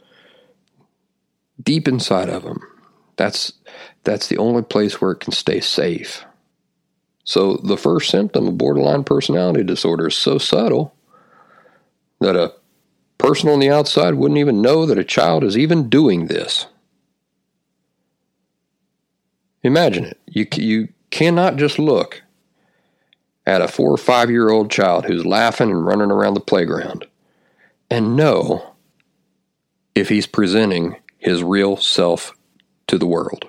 [1.62, 2.60] deep inside of them.
[3.16, 3.52] That's
[4.04, 6.24] that's the only place where it can stay safe.
[7.24, 10.94] So the first symptom of borderline personality disorder is so subtle
[12.20, 12.52] that a
[13.18, 16.66] person on the outside wouldn't even know that a child is even doing this.
[19.62, 20.18] Imagine it.
[20.26, 22.22] You, you cannot just look
[23.46, 27.06] at a four or five year old child who's laughing and running around the playground
[27.90, 28.74] and know
[29.94, 32.36] if he's presenting his real self
[32.88, 33.48] to the world.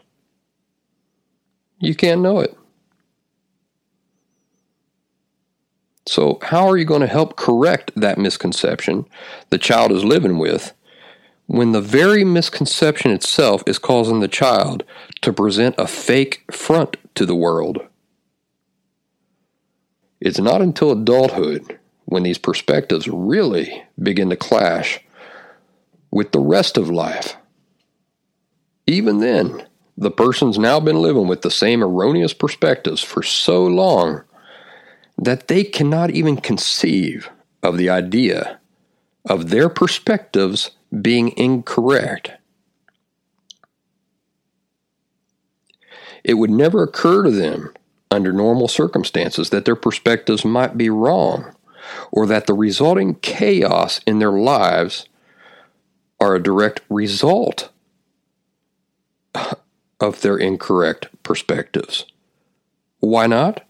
[1.80, 2.56] You can't know it.
[6.06, 9.06] So, how are you going to help correct that misconception
[9.50, 10.74] the child is living with
[11.48, 14.84] when the very misconception itself is causing the child
[15.22, 17.80] to present a fake front to the world?
[20.20, 25.00] It's not until adulthood when these perspectives really begin to clash
[26.12, 27.36] with the rest of life.
[28.86, 29.66] Even then,
[29.98, 34.24] the person's now been living with the same erroneous perspectives for so long
[35.18, 37.30] that they cannot even conceive
[37.62, 38.60] of the idea
[39.26, 42.32] of their perspectives being incorrect.
[46.24, 47.74] It would never occur to them
[48.12, 51.56] under normal circumstances that their perspectives might be wrong
[52.12, 55.08] or that the resulting chaos in their lives
[56.20, 57.70] are a direct result
[60.00, 62.06] of their incorrect perspectives.
[63.00, 63.66] Why not?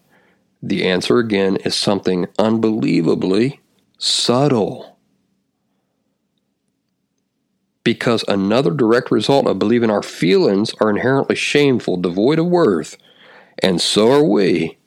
[0.65, 3.59] The answer again is something unbelievably
[3.97, 4.97] subtle.
[7.83, 12.95] Because another direct result of believing our feelings are inherently shameful, devoid of worth,
[13.61, 14.77] and so are we,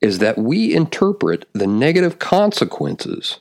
[0.00, 3.40] is that we interpret the negative consequences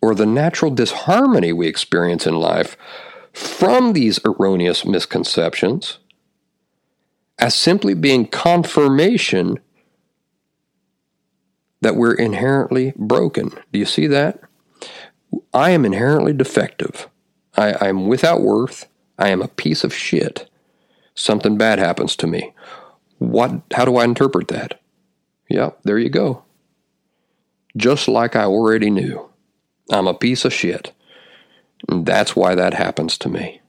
[0.00, 2.76] or the natural disharmony we experience in life
[3.32, 5.98] from these erroneous misconceptions
[7.40, 9.58] as simply being confirmation
[11.80, 13.50] that we're inherently broken.
[13.72, 14.40] Do you see that?
[15.52, 17.08] I am inherently defective.
[17.56, 18.86] I, am without worth.
[19.18, 20.48] I am a piece of shit.
[21.14, 22.52] Something bad happens to me.
[23.18, 23.62] What?
[23.72, 24.80] How do I interpret that?
[25.48, 26.44] Yep, there you go.
[27.76, 29.30] Just like I already knew.
[29.90, 30.92] I'm a piece of shit.
[31.88, 33.60] And that's why that happens to me.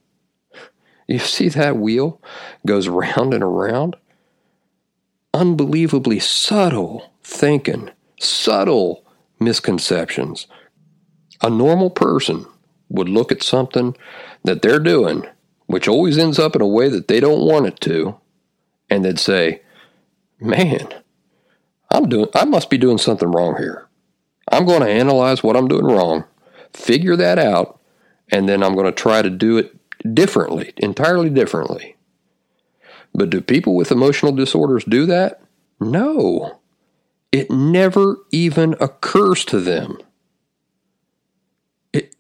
[1.08, 2.22] You see that wheel
[2.66, 3.96] goes round and around?
[5.34, 9.04] Unbelievably subtle thinking subtle
[9.40, 10.48] misconceptions.
[11.42, 12.46] A normal person
[12.90, 13.96] would look at something
[14.44, 15.26] that they're doing,
[15.68, 18.18] which always ends up in a way that they don't want it to,
[18.90, 19.62] and they'd say,
[20.40, 20.88] Man,
[21.92, 23.88] I'm doing I must be doing something wrong here.
[24.52, 26.24] I'm going to analyze what I'm doing wrong,
[26.74, 27.80] figure that out,
[28.32, 29.76] and then I'm going to try to do it
[30.14, 31.96] differently, entirely differently.
[33.14, 35.42] But do people with emotional disorders do that?
[35.80, 36.60] No.
[37.32, 39.98] It never even occurs to them.
[41.94, 42.16] It,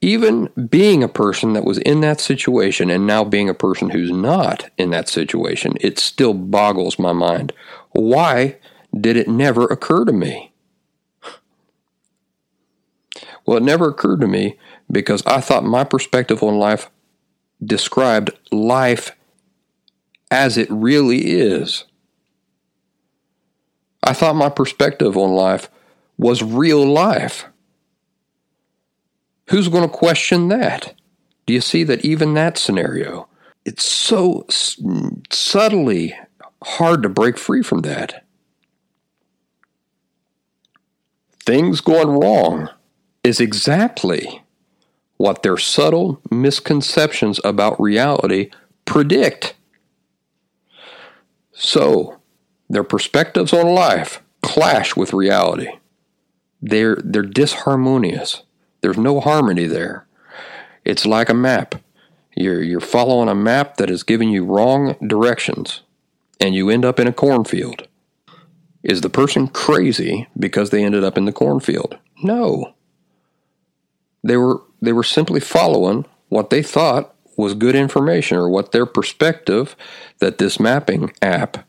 [0.00, 4.10] even being a person that was in that situation and now being a person who's
[4.10, 7.52] not in that situation, it still boggles my mind.
[7.92, 8.58] Why
[8.98, 10.52] did it never occur to me?
[13.46, 14.58] Well, it never occurred to me
[14.90, 16.90] because I thought my perspective on life
[17.64, 19.12] described life
[20.30, 21.84] as it really is.
[24.06, 25.68] I thought my perspective on life
[26.18, 27.46] was real life.
[29.50, 30.94] Who's going to question that?
[31.46, 33.28] Do you see that even that scenario,
[33.64, 34.80] it's so s-
[35.30, 36.16] subtly
[36.64, 38.24] hard to break free from that?
[41.44, 42.70] Things going wrong
[43.24, 44.42] is exactly
[45.16, 48.50] what their subtle misconceptions about reality
[48.84, 49.54] predict.
[51.52, 52.15] So,
[52.68, 55.68] their perspectives on life clash with reality.
[56.62, 58.42] They're, they're disharmonious.
[58.80, 60.06] There's no harmony there.
[60.84, 61.76] It's like a map.
[62.36, 65.82] You're, you're following a map that is giving you wrong directions,
[66.40, 67.88] and you end up in a cornfield.
[68.82, 71.98] Is the person crazy because they ended up in the cornfield?
[72.22, 72.74] No.
[74.22, 78.86] They were they were simply following what they thought was good information or what their
[78.86, 79.74] perspective
[80.20, 81.65] that this mapping app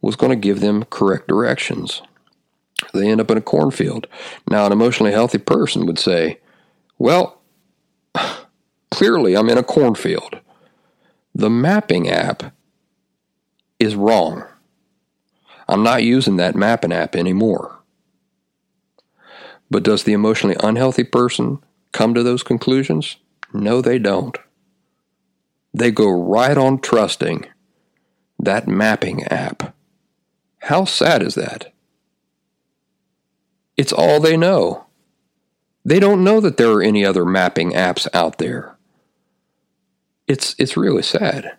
[0.00, 2.02] was going to give them correct directions.
[2.94, 4.06] They end up in a cornfield.
[4.48, 6.40] Now, an emotionally healthy person would say,
[6.98, 7.40] Well,
[8.90, 10.40] clearly I'm in a cornfield.
[11.34, 12.54] The mapping app
[13.78, 14.44] is wrong.
[15.68, 17.78] I'm not using that mapping app anymore.
[19.70, 21.58] But does the emotionally unhealthy person
[21.92, 23.16] come to those conclusions?
[23.52, 24.36] No, they don't.
[25.72, 27.46] They go right on trusting
[28.38, 29.74] that mapping app.
[30.60, 31.72] How sad is that?
[33.76, 34.86] It's all they know.
[35.84, 38.76] They don't know that there are any other mapping apps out there.
[40.28, 41.56] It's, it's really sad.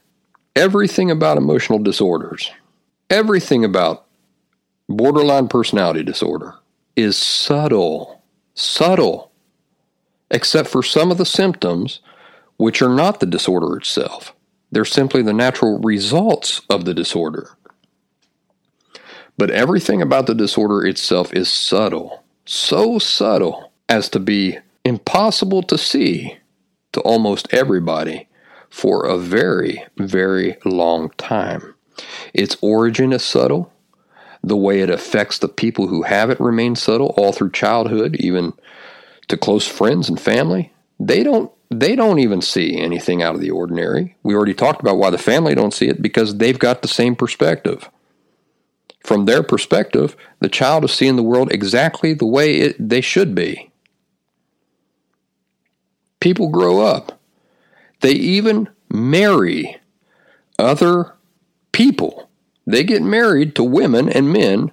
[0.56, 2.52] Everything about emotional disorders,
[3.10, 4.06] everything about
[4.88, 6.56] borderline personality disorder
[6.96, 8.24] is subtle.
[8.54, 9.32] Subtle.
[10.30, 12.02] Except for some of the symptoms,
[12.58, 14.36] which are not the disorder itself.
[14.72, 17.58] They're simply the natural results of the disorder.
[19.42, 22.24] But everything about the disorder itself is subtle.
[22.46, 26.38] So subtle as to be impossible to see
[26.92, 28.28] to almost everybody
[28.70, 31.74] for a very, very long time.
[32.36, 33.74] Its origin is subtle.
[34.44, 38.54] The way it affects the people who have it remains subtle all through childhood, even
[39.28, 40.72] to close friends and family.
[41.00, 44.16] They don't they don't even see anything out of the ordinary.
[44.22, 47.16] We already talked about why the family don't see it because they've got the same
[47.16, 47.90] perspective.
[49.04, 53.34] From their perspective, the child is seeing the world exactly the way it, they should
[53.34, 53.72] be.
[56.20, 57.20] People grow up.
[58.02, 59.78] They even marry
[60.60, 61.14] other
[61.72, 62.30] people.
[62.68, 64.72] They get married to women and men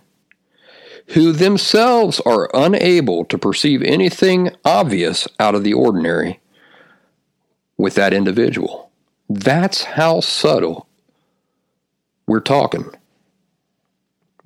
[1.08, 6.40] who themselves are unable to perceive anything obvious out of the ordinary
[7.78, 8.90] with that individual.
[9.30, 10.86] That's how subtle
[12.26, 12.90] we're talking.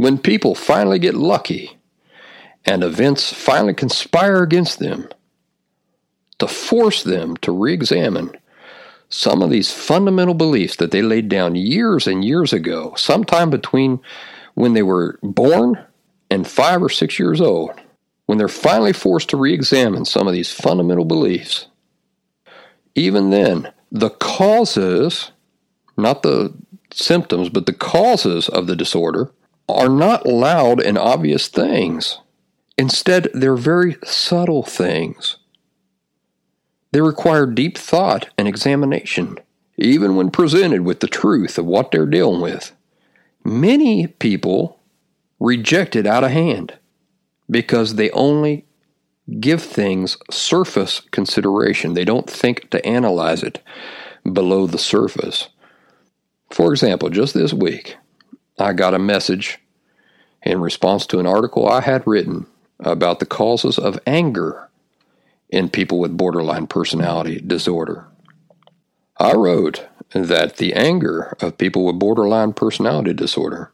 [0.03, 1.79] When people finally get lucky
[2.65, 5.09] and events finally conspire against them
[6.41, 8.33] to force them to re examine
[9.09, 14.01] some of these fundamental beliefs that they laid down years and years ago, sometime between
[14.55, 15.79] when they were born
[16.29, 17.71] and five or six years old,
[18.27, 21.69] when they're finally forced to re examine some of these fundamental beliefs,
[22.97, 25.31] even then, the causes,
[25.97, 26.53] not the
[26.91, 29.31] symptoms, but the causes of the disorder,
[29.73, 32.19] are not loud and obvious things.
[32.79, 35.37] Instead, they're very subtle things.
[36.93, 39.39] They require deep thought and examination,
[39.77, 42.73] even when presented with the truth of what they're dealing with.
[43.45, 44.79] Many people
[45.41, 46.79] reject it out of hand
[47.51, 48.67] because they only
[49.41, 51.95] give things surface consideration.
[51.95, 53.61] They don't think to analyze it
[54.31, 55.49] below the surface.
[56.51, 57.97] For example, just this week,
[58.59, 59.59] I got a message
[60.43, 62.47] in response to an article I had written
[62.81, 64.69] about the causes of anger
[65.49, 68.07] in people with borderline personality disorder.
[69.19, 73.71] I wrote that the anger of people with borderline personality disorder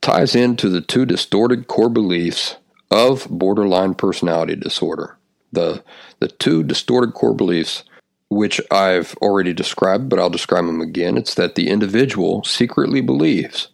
[0.00, 2.56] ties into the two distorted core beliefs
[2.90, 5.16] of borderline personality disorder.
[5.52, 5.82] The,
[6.20, 7.84] the two distorted core beliefs
[8.30, 11.16] which I've already described, but I'll describe them again.
[11.16, 13.68] It's that the individual secretly believes,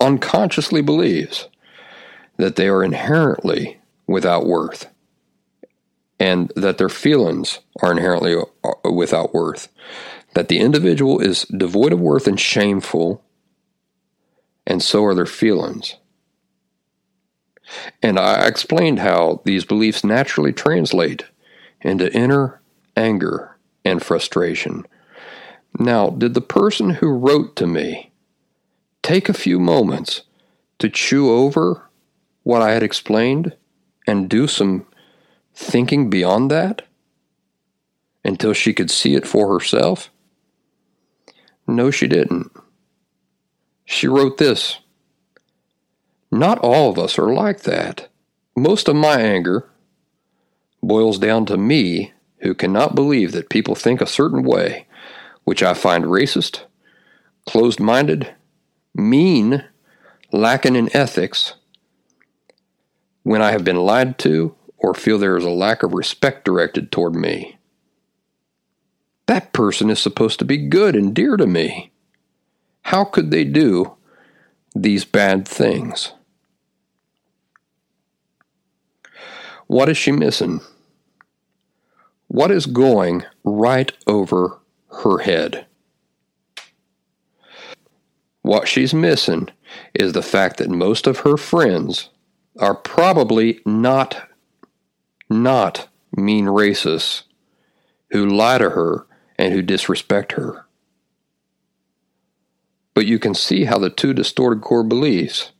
[0.00, 1.48] unconsciously believes,
[2.36, 4.92] that they are inherently without worth
[6.22, 9.68] and that their feelings are inherently uh, without worth.
[10.34, 13.24] That the individual is devoid of worth and shameful,
[14.64, 15.96] and so are their feelings.
[18.00, 21.24] And I explained how these beliefs naturally translate
[21.80, 22.60] into inner
[22.96, 24.86] anger and frustration.
[25.76, 28.12] Now, did the person who wrote to me
[29.02, 30.22] take a few moments
[30.78, 31.90] to chew over
[32.42, 33.56] what I had explained
[34.06, 34.86] and do some
[35.54, 36.82] thinking beyond that
[38.24, 40.10] until she could see it for herself?
[41.66, 42.50] No, she didn't.
[43.84, 44.78] She wrote this
[46.30, 48.08] Not all of us are like that.
[48.56, 49.68] Most of my anger
[50.82, 54.86] boils down to me who cannot believe that people think a certain way,
[55.44, 56.62] which I find racist,
[57.46, 58.34] closed minded,
[58.94, 59.64] mean,
[60.32, 61.54] lacking in ethics,
[63.22, 66.90] when I have been lied to or feel there is a lack of respect directed
[66.90, 67.58] toward me.
[69.26, 71.92] That person is supposed to be good and dear to me.
[72.82, 73.94] How could they do
[74.74, 76.12] these bad things?
[79.68, 80.60] What is she missing?
[82.26, 84.58] What is going right over
[85.02, 85.66] her head?
[88.42, 89.48] What she's missing
[89.94, 92.10] is the fact that most of her friends
[92.58, 94.28] are probably not
[95.30, 97.22] not mean racists
[98.10, 99.06] who lie to her
[99.38, 100.66] and who disrespect her.
[102.94, 105.52] But you can see how the two distorted core beliefs,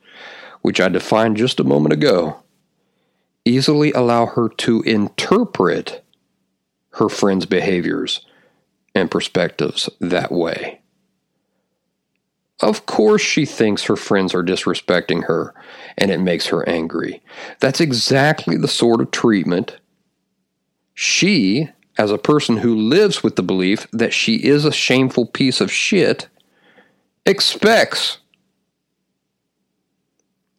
[0.61, 2.43] which I defined just a moment ago,
[3.47, 6.05] easily allow her to interpret
[6.91, 8.27] her friends' behaviors
[8.95, 10.82] and perspectives that way.
[12.63, 15.53] Of course, she thinks her friends are disrespecting her,
[15.99, 17.21] and it makes her angry.
[17.59, 19.79] That's exactly the sort of treatment
[20.95, 25.61] she, as a person who lives with the belief that she is a shameful piece
[25.61, 26.29] of shit,
[27.27, 28.19] expects.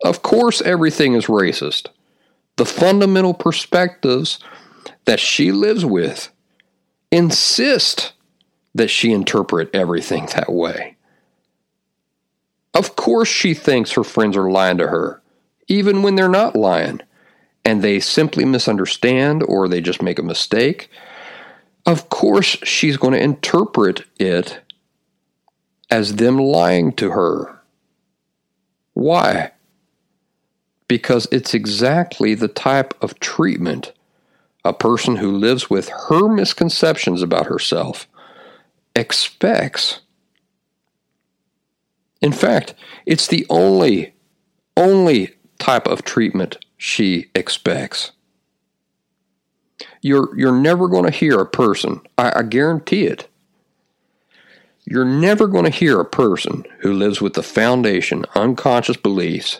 [0.03, 1.87] Of course, everything is racist.
[2.57, 4.39] The fundamental perspectives
[5.05, 6.29] that she lives with
[7.11, 8.13] insist
[8.75, 10.92] that she interpret everything that way.
[12.73, 15.21] Of course, she thinks her friends are lying to her,
[15.67, 17.01] even when they're not lying,
[17.63, 20.89] and they simply misunderstand or they just make a mistake.
[21.85, 24.59] Of course, she's going to interpret it
[25.89, 27.59] as them lying to her.
[28.93, 29.51] Why?
[30.87, 33.93] Because it's exactly the type of treatment
[34.65, 38.07] a person who lives with her misconceptions about herself
[38.95, 39.99] expects.
[42.23, 42.73] In fact,
[43.05, 44.15] it's the only,
[44.75, 48.13] only type of treatment she expects.
[50.01, 53.27] You're, you're never going to hear a person, I, I guarantee it.
[54.85, 59.59] You're never going to hear a person who lives with the foundation unconscious beliefs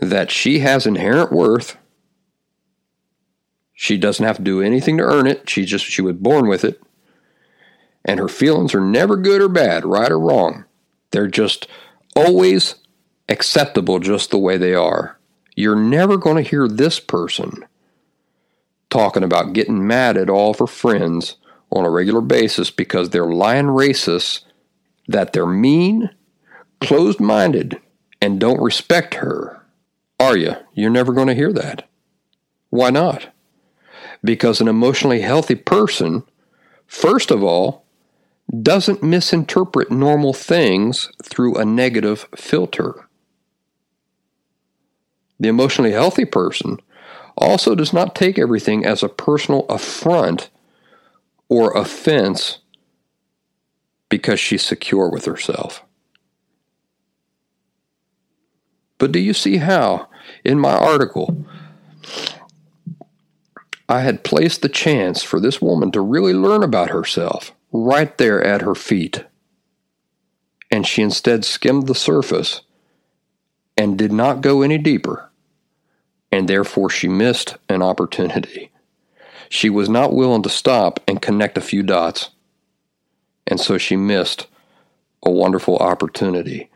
[0.00, 1.78] that she has inherent worth
[3.74, 5.50] she doesn't have to do anything to earn it.
[5.50, 6.80] She just she was born with it.
[8.04, 10.64] And her feelings are never good or bad, right or wrong.
[11.14, 11.68] They're just
[12.16, 12.74] always
[13.28, 15.16] acceptable just the way they are.
[15.54, 17.64] You're never going to hear this person
[18.90, 21.36] talking about getting mad at all of her friends
[21.70, 24.40] on a regular basis because they're lying racists,
[25.06, 26.10] that they're mean,
[26.80, 27.80] closed minded,
[28.20, 29.62] and don't respect her.
[30.18, 30.56] Are you?
[30.72, 31.88] You're never going to hear that.
[32.70, 33.28] Why not?
[34.24, 36.24] Because an emotionally healthy person,
[36.88, 37.83] first of all,
[38.62, 43.08] doesn't misinterpret normal things through a negative filter.
[45.40, 46.78] The emotionally healthy person
[47.36, 50.50] also does not take everything as a personal affront
[51.48, 52.58] or offense
[54.08, 55.82] because she's secure with herself.
[58.98, 60.08] But do you see how,
[60.44, 61.44] in my article,
[63.88, 68.42] I had placed the chance for this woman to really learn about herself right there
[68.42, 69.24] at her feet.
[70.70, 72.62] And she instead skimmed the surface
[73.76, 75.30] and did not go any deeper.
[76.30, 78.70] And therefore, she missed an opportunity.
[79.48, 82.30] She was not willing to stop and connect a few dots.
[83.46, 84.46] And so she missed
[85.24, 86.70] a wonderful opportunity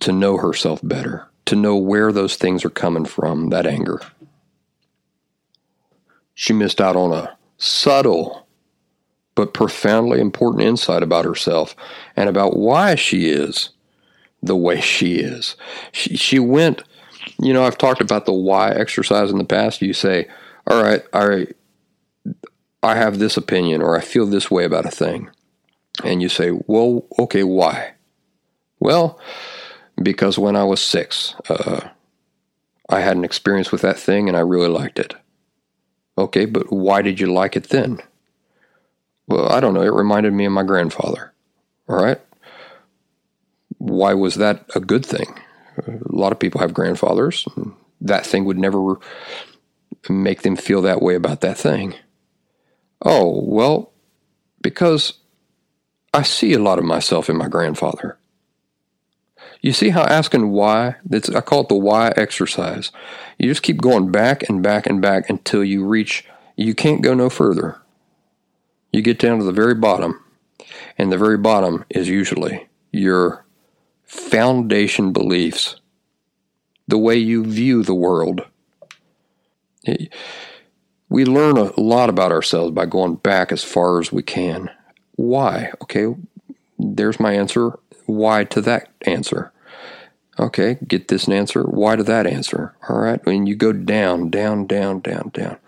[0.00, 4.00] to know herself better, to know where those things are coming from, that anger.
[6.34, 8.46] She missed out on a subtle
[9.34, 11.74] but profoundly important insight about herself
[12.16, 13.70] and about why she is
[14.42, 15.56] the way she is.
[15.92, 16.82] She, she went,
[17.40, 19.82] you know, I've talked about the why exercise in the past.
[19.82, 20.28] You say,
[20.66, 21.46] all right, I,
[22.82, 25.30] I have this opinion or I feel this way about a thing.
[26.04, 27.92] And you say, well, okay, why?
[28.78, 29.18] Well,
[30.02, 31.88] because when I was six, uh,
[32.88, 35.14] I had an experience with that thing and I really liked it.
[36.16, 38.00] Okay, but why did you like it then?
[39.30, 39.82] Well, I don't know.
[39.82, 41.32] It reminded me of my grandfather.
[41.88, 42.20] All right.
[43.78, 45.38] Why was that a good thing?
[45.86, 47.46] A lot of people have grandfathers.
[48.00, 48.96] That thing would never
[50.08, 51.94] make them feel that way about that thing.
[53.02, 53.92] Oh, well,
[54.62, 55.14] because
[56.12, 58.18] I see a lot of myself in my grandfather.
[59.62, 62.90] You see how asking why, it's, I call it the why exercise.
[63.38, 66.24] You just keep going back and back and back until you reach,
[66.56, 67.80] you can't go no further.
[68.92, 70.22] You get down to the very bottom,
[70.98, 73.44] and the very bottom is usually your
[74.04, 75.76] foundation beliefs,
[76.88, 78.42] the way you view the world.
[81.08, 84.70] We learn a lot about ourselves by going back as far as we can.
[85.16, 85.72] Why?
[85.82, 86.14] Okay,
[86.78, 89.52] there's my answer why to that answer.
[90.38, 91.62] Okay, get this answer.
[91.62, 92.74] Why to that answer?
[92.88, 93.24] All right.
[93.26, 95.58] When you go down, down, down, down, down,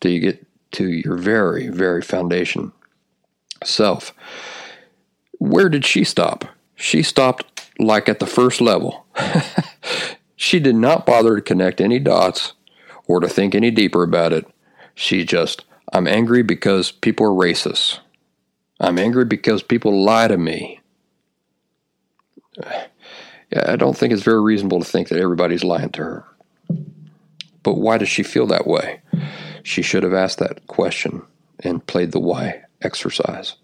[0.00, 2.72] till you get to your very, very foundation
[3.64, 4.12] self.
[5.38, 6.44] Where did she stop?
[6.74, 9.06] She stopped like at the first level.
[10.36, 12.54] she did not bother to connect any dots
[13.06, 14.46] or to think any deeper about it.
[14.94, 17.98] She just, I'm angry because people are racist.
[18.80, 20.80] I'm angry because people lie to me.
[23.54, 26.24] I don't think it's very reasonable to think that everybody's lying to her.
[27.62, 29.00] But why does she feel that way?
[29.62, 31.22] She should have asked that question
[31.60, 33.54] and played the why exercise.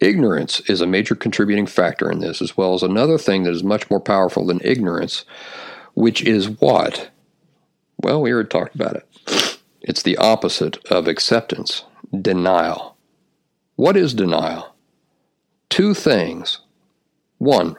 [0.00, 3.64] Ignorance is a major contributing factor in this, as well as another thing that is
[3.64, 5.24] much more powerful than ignorance,
[5.94, 7.10] which is what?
[8.02, 9.58] Well, we already talked about it.
[9.80, 11.84] It's the opposite of acceptance
[12.20, 12.96] denial.
[13.76, 14.74] What is denial?
[15.70, 16.60] Two things.
[17.38, 17.76] One,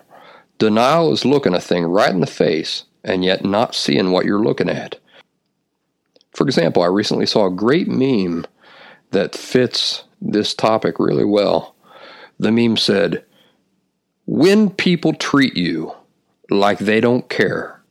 [0.57, 4.43] denial is looking a thing right in the face and yet not seeing what you're
[4.43, 4.99] looking at.
[6.37, 8.45] For example, I recently saw a great meme
[9.09, 11.75] that fits this topic really well.
[12.37, 13.25] The meme said,
[14.27, 15.95] When people treat you
[16.51, 17.81] like they don't care,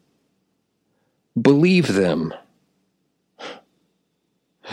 [1.41, 2.33] believe them.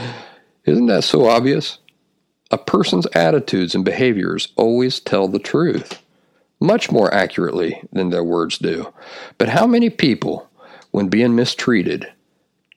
[0.65, 1.79] Isn't that so obvious?
[2.51, 5.99] A person's attitudes and behaviors always tell the truth
[6.59, 8.93] much more accurately than their words do.
[9.39, 10.47] But how many people,
[10.91, 12.13] when being mistreated,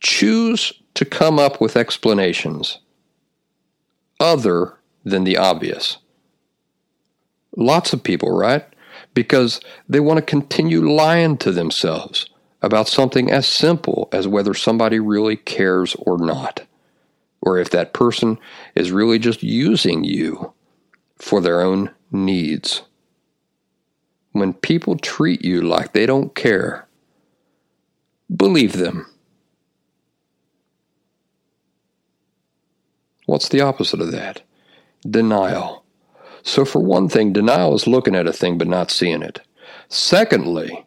[0.01, 2.79] choose to come up with explanations
[4.19, 5.99] other than the obvious?
[7.57, 8.65] Lots of people, right?
[9.15, 12.29] Because they want to continue lying to themselves
[12.63, 16.67] about something as simple as whether somebody really cares or not,
[17.41, 18.39] or if that person
[18.75, 20.53] is really just using you
[21.17, 22.83] for their own needs.
[24.33, 26.87] When people treat you like they don't care,
[28.35, 29.07] believe them.
[33.27, 34.43] What's the opposite of that?
[35.09, 35.85] Denial.
[36.43, 39.41] So, for one thing, denial is looking at a thing but not seeing it.
[39.89, 40.87] Secondly,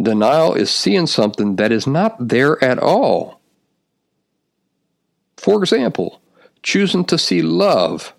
[0.00, 3.40] denial is seeing something that is not there at all.
[5.36, 6.20] For example,
[6.62, 8.12] choosing to see love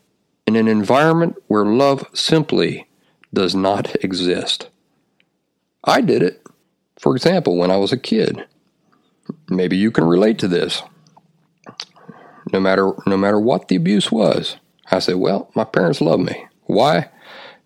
[0.48, 2.88] in an environment where love simply
[3.34, 4.70] does not exist.
[5.84, 6.46] I did it.
[7.00, 8.46] For example, when I was a kid.
[9.50, 10.84] Maybe you can relate to this.
[12.52, 14.58] No matter no matter what the abuse was,
[14.92, 16.46] I said, "Well, my parents love me.
[16.66, 17.10] Why?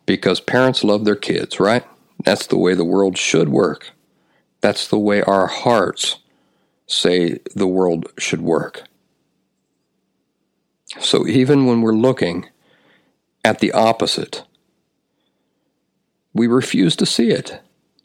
[0.06, 1.84] Because parents love their kids, right?
[2.24, 3.92] That's the way the world should work.
[4.62, 6.18] That's the way our hearts
[6.88, 8.84] say the world should work."
[11.00, 12.48] So even when we're looking
[13.44, 14.44] at the opposite,
[16.34, 17.60] we refuse to see it.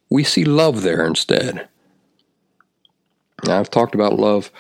[0.09, 1.69] We see love there instead.
[3.47, 4.51] Now, I've talked about love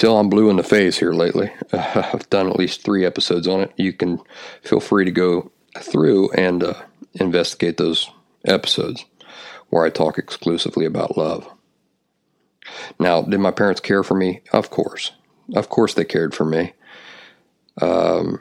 [0.00, 1.52] till I'm blue in the face here lately.
[1.70, 3.72] Uh, I've done at least three episodes on it.
[3.76, 4.18] You can
[4.62, 6.74] feel free to go through and uh,
[7.14, 8.10] investigate those
[8.46, 9.04] episodes
[9.68, 11.46] where I talk exclusively about love.
[12.98, 14.40] Now, did my parents care for me?
[14.54, 15.12] Of course.
[15.54, 16.72] Of course, they cared for me.
[17.82, 18.40] Um,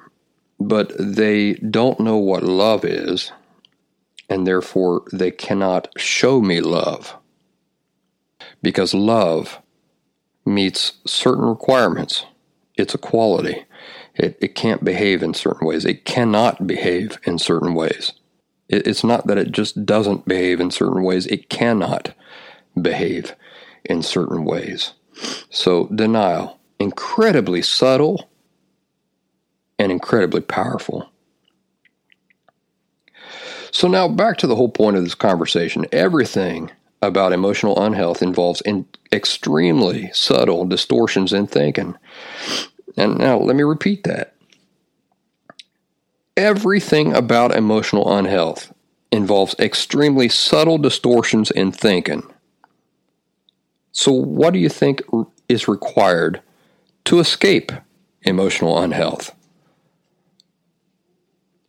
[0.62, 3.34] but they don't know what love is
[4.30, 7.18] and therefore they cannot show me love.
[8.62, 9.60] Because love
[10.46, 12.26] meets certain requirements.
[12.76, 13.66] It's a quality.
[14.16, 15.86] It, it can't behave in certain ways.
[15.86, 18.14] It cannot behave in certain ways.
[18.68, 22.14] It, it's not that it just doesn't behave in certain ways, it cannot
[22.80, 23.36] behave
[23.86, 24.94] in certain ways.
[25.50, 28.30] So, denial, incredibly subtle
[29.78, 31.10] and incredibly powerful.
[33.72, 35.86] So, now back to the whole point of this conversation.
[35.92, 36.72] Everything
[37.02, 41.96] about emotional unhealth involves in extremely subtle distortions in thinking.
[42.98, 44.36] And now let me repeat that.
[46.36, 48.74] Everything about emotional unhealth
[49.12, 52.24] involves extremely subtle distortions in thinking.
[53.92, 55.02] So, what do you think
[55.48, 56.42] is required
[57.06, 57.72] to escape
[58.22, 59.36] emotional unhealth?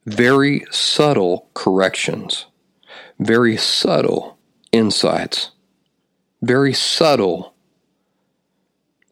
[0.06, 2.46] Very subtle corrections,
[3.18, 4.38] very subtle
[4.72, 5.50] insights,
[6.42, 7.54] very subtle,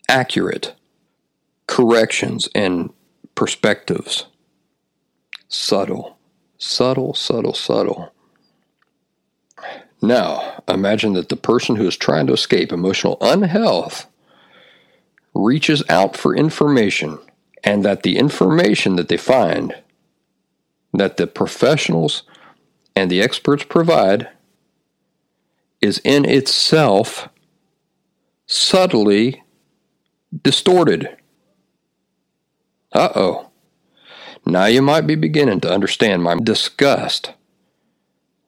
[0.09, 0.74] accurate
[1.66, 2.90] corrections and
[3.34, 4.26] perspectives.
[5.48, 6.18] Subtle,
[6.59, 8.12] subtle, subtle, subtle.
[10.00, 14.06] Now, imagine that the person who is trying to escape emotional unhealth
[15.34, 17.18] reaches out for information,
[17.64, 19.74] and that the information that they find,
[20.94, 22.22] that the professionals
[22.96, 24.28] and the experts provide,
[25.80, 27.28] is in itself
[28.46, 29.42] subtly
[30.42, 31.16] distorted.
[32.92, 33.50] Uh oh.
[34.46, 37.32] Now you might be beginning to understand my disgust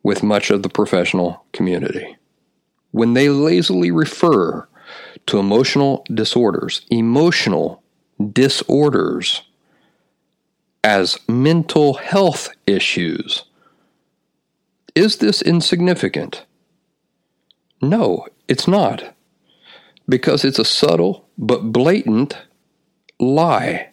[0.02, 2.16] with much of the professional community.
[2.90, 4.66] When they lazily refer
[5.26, 7.82] to emotional disorders, emotional
[8.32, 9.42] disorders,
[10.82, 13.44] as mental health issues,
[14.94, 16.44] is this insignificant?
[17.80, 19.14] No, it's not.
[20.08, 22.36] Because it's a subtle but blatant
[23.18, 23.90] lie.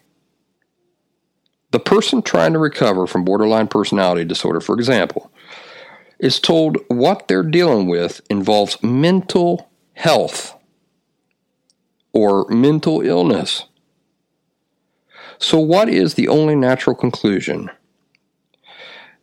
[1.70, 5.30] The person trying to recover from borderline personality disorder, for example,
[6.18, 10.56] is told what they're dealing with involves mental health
[12.12, 13.64] or mental illness.
[15.38, 17.70] So, what is the only natural conclusion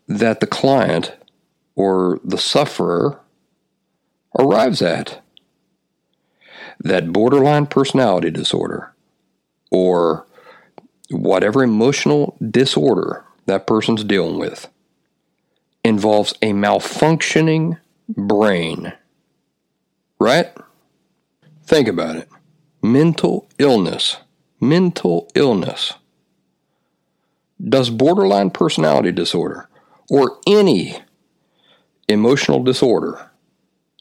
[0.07, 1.13] that the client
[1.75, 3.19] or the sufferer
[4.37, 5.21] arrives at?
[6.79, 8.93] That borderline personality disorder
[9.71, 10.25] or
[11.09, 14.67] whatever emotional disorder that person's dealing with
[15.83, 17.79] involves a malfunctioning
[18.09, 18.93] brain.
[20.19, 20.51] Right?
[21.63, 22.29] Think about it.
[22.81, 24.17] Mental illness.
[24.59, 25.93] Mental illness.
[27.63, 29.69] Does borderline personality disorder
[30.09, 30.97] or any
[32.07, 33.31] emotional disorder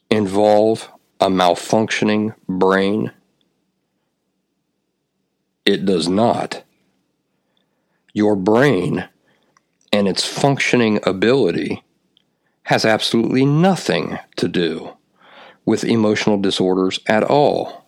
[0.09, 0.89] involve
[1.19, 3.11] a malfunctioning brain?
[5.65, 6.63] It does not.
[8.13, 9.09] Your brain
[9.91, 11.83] and its functioning ability
[12.63, 14.95] has absolutely nothing to do
[15.65, 17.85] with emotional disorders at all.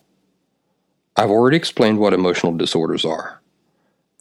[1.16, 3.42] I've already explained what emotional disorders are.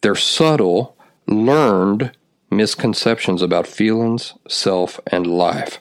[0.01, 2.11] They're subtle, learned
[2.49, 5.79] misconceptions about feelings, self, and life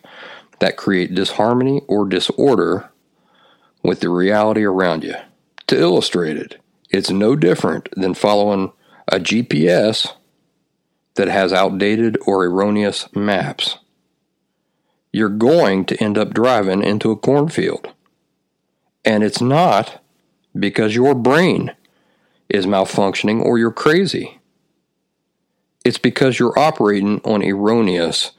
[0.58, 2.90] that create disharmony or disorder
[3.82, 5.14] with the reality around you.
[5.68, 8.72] To illustrate it, it's no different than following
[9.08, 10.12] a GPS
[11.16, 13.78] that has outdated or erroneous maps,
[15.12, 17.92] you're going to end up driving into a cornfield.
[19.04, 20.02] And it's not
[20.58, 21.74] because your brain
[22.48, 24.38] is malfunctioning or you're crazy.
[25.84, 28.32] It's because you're operating on erroneous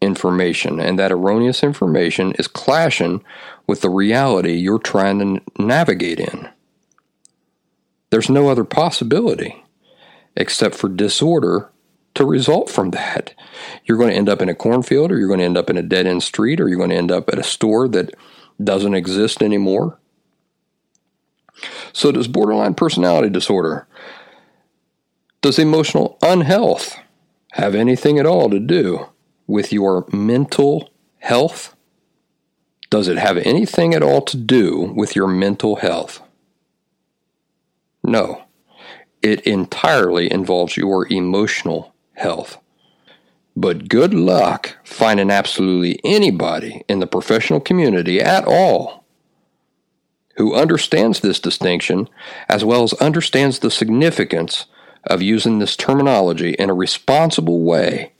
[0.00, 3.22] information, and that erroneous information is clashing
[3.66, 6.48] with the reality you're trying to navigate in.
[8.10, 9.64] There's no other possibility
[10.36, 11.70] except for disorder
[12.14, 13.34] to result from that.
[13.84, 15.76] You're going to end up in a cornfield, or you're going to end up in
[15.76, 18.14] a dead end street, or you're going to end up at a store that
[18.62, 19.98] doesn't exist anymore.
[21.92, 23.86] So, does borderline personality disorder,
[25.42, 26.98] does emotional unhealth
[27.52, 29.08] have anything at all to do
[29.50, 31.74] with your mental health?
[32.88, 36.22] Does it have anything at all to do with your mental health?
[38.02, 38.44] No.
[39.22, 42.58] It entirely involves your emotional health.
[43.56, 49.04] But good luck finding absolutely anybody in the professional community at all
[50.36, 52.08] who understands this distinction
[52.48, 54.66] as well as understands the significance
[55.04, 58.12] of using this terminology in a responsible way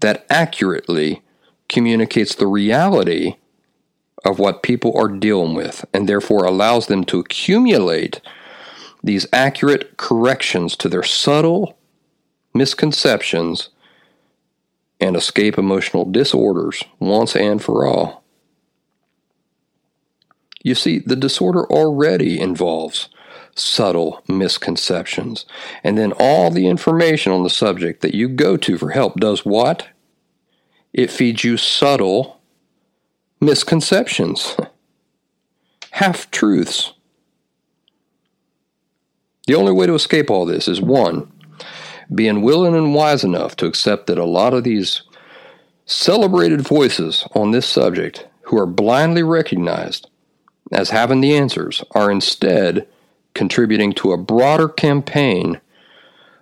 [0.00, 1.22] that accurately
[1.68, 3.36] communicates the reality
[4.24, 8.20] of what people are dealing with and therefore allows them to accumulate
[9.02, 11.78] these accurate corrections to their subtle
[12.54, 13.70] misconceptions,
[15.00, 18.22] and escape emotional disorders once and for all.
[20.62, 23.08] You see, the disorder already involves
[23.54, 25.46] subtle misconceptions.
[25.82, 29.44] And then all the information on the subject that you go to for help does
[29.44, 29.88] what?
[30.92, 32.40] It feeds you subtle
[33.40, 34.56] misconceptions,
[35.92, 36.92] half truths.
[39.46, 41.30] The only way to escape all this is one,
[42.14, 45.02] being willing and wise enough to accept that a lot of these
[45.86, 50.08] celebrated voices on this subject who are blindly recognized
[50.72, 52.86] as having the answers are instead
[53.34, 55.60] contributing to a broader campaign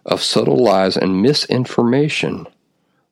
[0.05, 2.47] of subtle lies and misinformation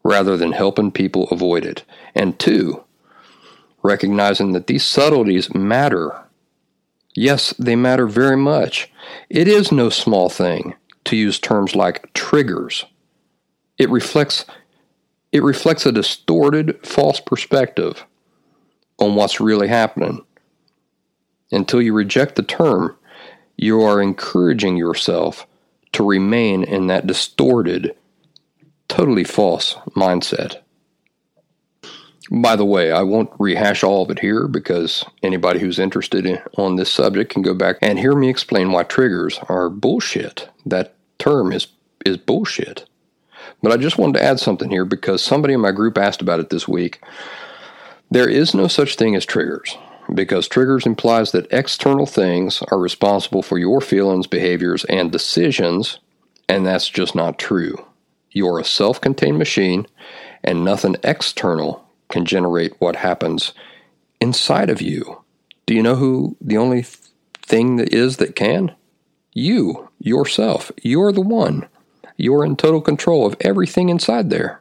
[0.03, 1.85] rather than helping people avoid it.
[2.15, 2.85] And two,
[3.83, 6.25] recognizing that these subtleties matter.
[7.15, 8.91] Yes, they matter very much.
[9.29, 10.75] It is no small thing
[11.05, 12.85] to use terms like triggers.
[13.79, 14.45] It reflects
[15.33, 18.07] it reflects a distorted false perspective
[18.99, 20.25] on what's really happening.
[21.53, 22.97] Until you reject the term,
[23.57, 25.47] you are encouraging yourself
[25.93, 27.95] to remain in that distorted,
[28.89, 30.61] totally false mindset.
[32.31, 36.41] By the way, I won't rehash all of it here because anybody who's interested in,
[36.59, 40.49] on this subject can go back and hear me explain why triggers are bullshit.
[40.67, 41.69] That term is
[42.05, 42.85] is bullshit.
[43.63, 46.41] But I just wanted to add something here because somebody in my group asked about
[46.41, 47.01] it this week.
[48.11, 49.77] There is no such thing as triggers
[50.15, 55.99] because triggers implies that external things are responsible for your feelings, behaviors, and decisions,
[56.49, 57.85] and that's just not true.
[58.31, 59.87] You're a self contained machine,
[60.45, 63.53] and nothing external can generate what happens
[64.21, 65.23] inside of you.
[65.67, 66.85] Do you know who the only
[67.43, 68.75] thing that is that can?
[69.33, 70.71] You, yourself.
[70.83, 71.69] You're the one.
[72.17, 74.61] You're in total control of everything inside there.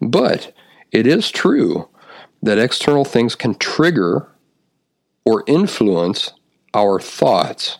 [0.00, 0.52] But
[0.92, 1.88] it is true
[2.42, 4.28] that external things can trigger
[5.24, 6.32] or influence
[6.74, 7.78] our thoughts.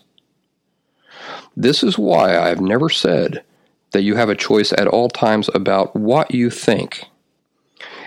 [1.55, 3.43] This is why I have never said
[3.91, 7.05] that you have a choice at all times about what you think.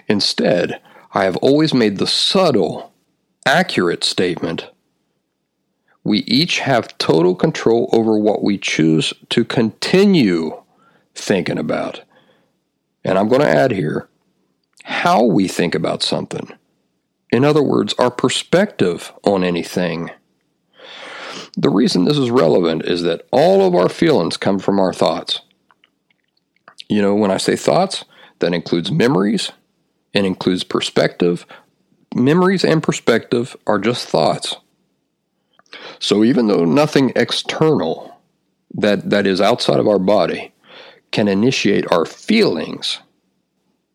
[0.08, 0.80] Instead,
[1.12, 2.92] I have always made the subtle,
[3.44, 4.70] accurate statement
[6.06, 10.62] we each have total control over what we choose to continue
[11.16, 12.02] thinking about.
[13.04, 14.08] And I'm going to add here
[14.86, 16.48] how we think about something.
[17.32, 20.12] In other words, our perspective on anything.
[21.56, 25.40] The reason this is relevant is that all of our feelings come from our thoughts.
[26.88, 28.04] You know, when I say thoughts,
[28.38, 29.50] that includes memories,
[30.12, 31.46] it includes perspective.
[32.14, 34.54] Memories and perspective are just thoughts.
[35.98, 38.20] So even though nothing external
[38.72, 40.52] that, that is outside of our body
[41.10, 43.00] can initiate our feelings,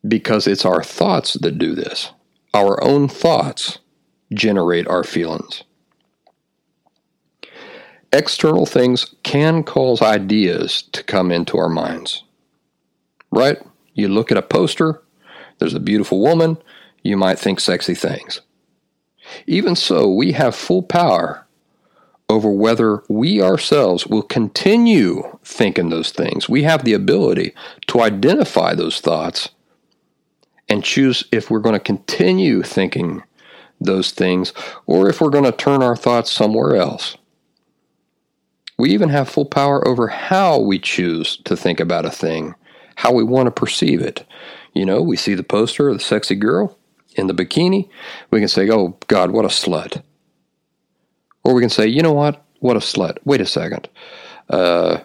[0.06, 2.10] because it's our thoughts that do this.
[2.54, 3.78] Our own thoughts
[4.32, 5.64] generate our feelings.
[8.12, 12.24] External things can cause ideas to come into our minds.
[13.30, 13.58] Right?
[13.94, 15.02] You look at a poster,
[15.58, 16.58] there's a beautiful woman,
[17.02, 18.42] you might think sexy things.
[19.46, 21.46] Even so, we have full power
[22.28, 26.48] over whether we ourselves will continue thinking those things.
[26.48, 27.54] We have the ability
[27.88, 29.50] to identify those thoughts
[30.72, 33.22] and choose if we're going to continue thinking
[33.78, 34.54] those things
[34.86, 37.18] or if we're going to turn our thoughts somewhere else.
[38.78, 42.54] We even have full power over how we choose to think about a thing,
[42.96, 44.24] how we want to perceive it.
[44.72, 46.78] You know, we see the poster of the sexy girl
[47.16, 47.90] in the bikini,
[48.30, 50.02] we can say, oh, God, what a slut.
[51.44, 52.42] Or we can say, you know what?
[52.60, 53.18] What a slut.
[53.26, 53.90] Wait a second.
[54.48, 55.00] Uh,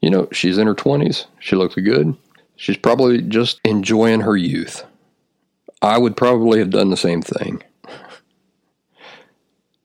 [0.00, 1.26] you know, she's in her 20s.
[1.40, 2.16] She looks good.
[2.56, 4.84] She's probably just enjoying her youth.
[5.82, 7.62] I would probably have done the same thing.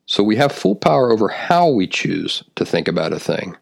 [0.05, 3.55] So we have full power over how we choose to think about a thing.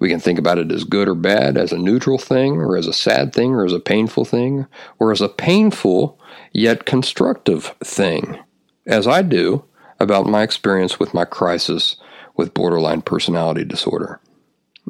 [0.00, 2.86] We can think about it as good or bad, as a neutral thing, or as
[2.86, 4.66] a sad thing, or as a painful thing,
[4.98, 6.18] or as a painful
[6.52, 8.38] yet constructive thing,
[8.86, 9.64] as I do
[10.00, 11.96] about my experience with my crisis
[12.34, 14.20] with borderline personality disorder.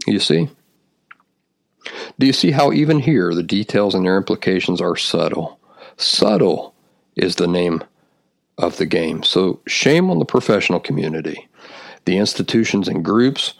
[0.06, 0.48] You see?
[2.18, 5.58] Do you see how even here the details and their implications are subtle?
[5.96, 6.74] Subtle
[7.16, 7.82] is the name
[8.58, 9.22] of the game.
[9.22, 11.48] So, shame on the professional community,
[12.04, 13.54] the institutions and groups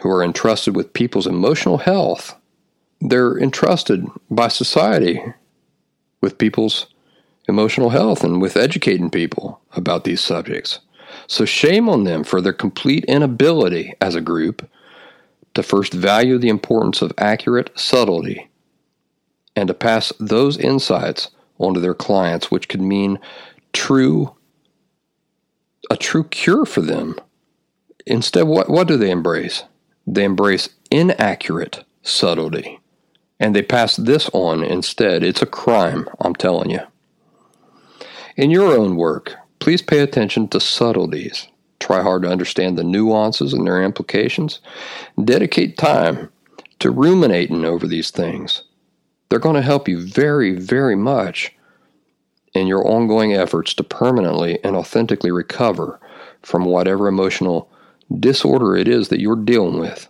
[0.00, 2.34] who are entrusted with people's emotional health.
[3.00, 5.22] They're entrusted by society
[6.20, 6.86] with people's
[7.48, 10.78] emotional health and with educating people about these subjects.
[11.26, 14.68] So, shame on them for their complete inability as a group
[15.54, 18.48] to first value the importance of accurate subtlety
[19.56, 23.18] and to pass those insights onto their clients, which could mean
[23.72, 24.34] true
[25.90, 27.16] a true cure for them.
[28.06, 29.64] Instead, what, what do they embrace?
[30.06, 32.80] They embrace inaccurate subtlety.
[33.38, 35.22] And they pass this on instead.
[35.22, 36.80] It's a crime, I'm telling you.
[38.36, 41.48] In your own work, please pay attention to subtleties.
[41.80, 44.60] Try hard to understand the nuances and their implications.
[45.22, 46.30] Dedicate time
[46.78, 48.62] to ruminating over these things.
[49.28, 51.54] They're going to help you very, very much
[52.54, 56.00] in your ongoing efforts to permanently and authentically recover
[56.42, 57.70] from whatever emotional
[58.18, 60.08] disorder it is that you're dealing with,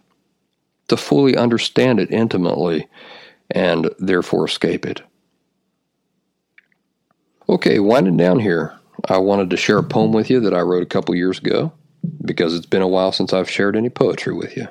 [0.89, 2.89] to fully understand it intimately
[3.51, 5.03] and therefore escape it.
[7.49, 10.83] Okay, winding down here, I wanted to share a poem with you that I wrote
[10.83, 11.73] a couple years ago
[12.25, 14.69] because it's been a while since I've shared any poetry with you.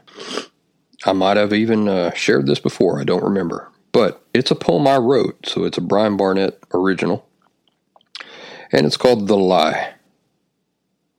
[1.05, 3.71] I might have even uh, shared this before, I don't remember.
[3.91, 7.27] But it's a poem I wrote, so it's a Brian Barnett original.
[8.71, 9.93] And it's called The Lie.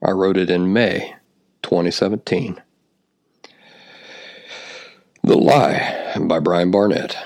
[0.03, 1.15] I wrote it in May
[1.63, 2.61] 2017.
[5.23, 7.17] The Lie by Brian Barnett.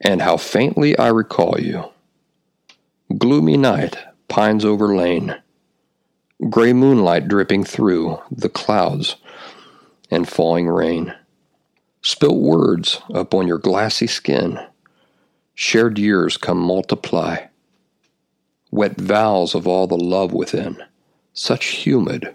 [0.00, 1.90] And how faintly I recall you.
[3.20, 3.98] Gloomy night,
[4.28, 5.36] pines over lane.
[6.48, 9.16] Gray moonlight dripping through the clouds
[10.10, 11.14] and falling rain.
[12.00, 14.58] Spilt words upon your glassy skin.
[15.54, 17.48] Shared years come multiply.
[18.70, 20.82] Wet vows of all the love within.
[21.34, 22.34] Such humid,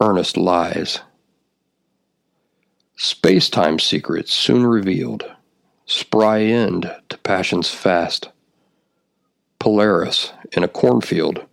[0.00, 1.00] earnest lies.
[2.96, 5.30] Space time secrets soon revealed.
[5.84, 8.30] Spry end to passion's fast.
[9.58, 11.44] Polaris in a cornfield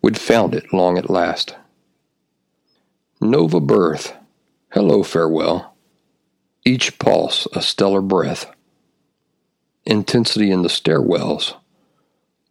[0.00, 1.56] would found it long at last.
[3.20, 4.14] Nova birth,
[4.70, 5.72] hello farewell
[6.64, 8.46] each pulse a stellar breath.
[9.84, 11.54] Intensity in the stairwells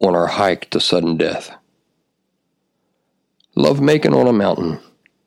[0.00, 1.54] on our hike to sudden death.
[3.54, 4.80] Love making on a mountain,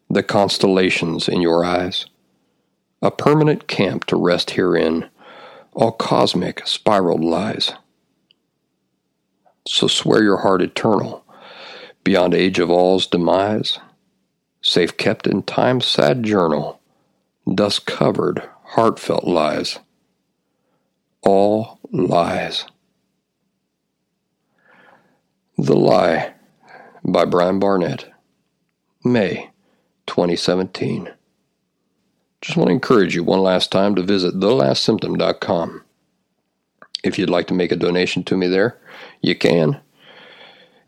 [0.09, 2.05] the constellations in your eyes.
[3.01, 5.09] A permanent camp to rest herein,
[5.73, 7.73] all cosmic spiraled lies.
[9.67, 11.23] So swear your heart eternal,
[12.03, 13.79] beyond age of all's demise,
[14.61, 16.79] safe kept in time's sad journal,
[17.51, 19.79] dust covered heartfelt lies.
[21.23, 22.65] All lies.
[25.57, 26.33] The Lie
[27.03, 28.11] by Brian Barnett,
[29.03, 29.49] May
[30.05, 31.09] 2017.
[32.41, 35.83] Just want to encourage you one last time to visit thelastsymptom.com.
[37.03, 38.79] If you'd like to make a donation to me there,
[39.25, 39.79] you can.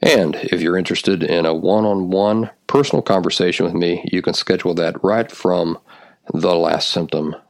[0.02, 4.34] And if you're interested in a one on one personal conversation with me, you can
[4.34, 5.80] schedule that right from
[6.34, 7.42] thelastsymptom.com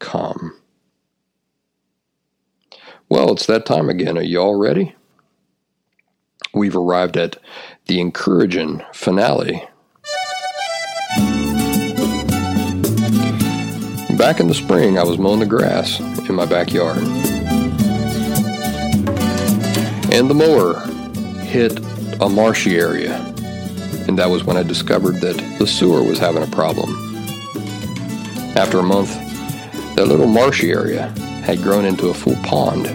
[0.00, 0.56] com.
[3.08, 4.18] Well, it's that time again.
[4.18, 4.96] Are you all ready?
[6.52, 7.36] We've arrived at
[7.86, 9.62] the encouraging finale.
[14.16, 17.29] Back in the spring, I was mowing the grass in my backyard.
[20.12, 20.80] And the mower
[21.44, 21.78] hit
[22.20, 23.14] a marshy area.
[24.08, 26.90] And that was when I discovered that the sewer was having a problem.
[28.56, 29.14] After a month,
[29.94, 31.08] that little marshy area
[31.44, 32.86] had grown into a full pond.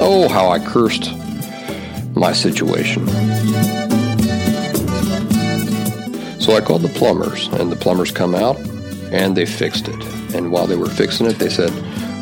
[0.00, 1.12] Oh, how I cursed
[2.14, 3.06] my situation.
[6.40, 8.56] So I called the plumbers, and the plumbers come out
[9.10, 10.04] and they fixed it.
[10.34, 11.72] And while they were fixing it, they said,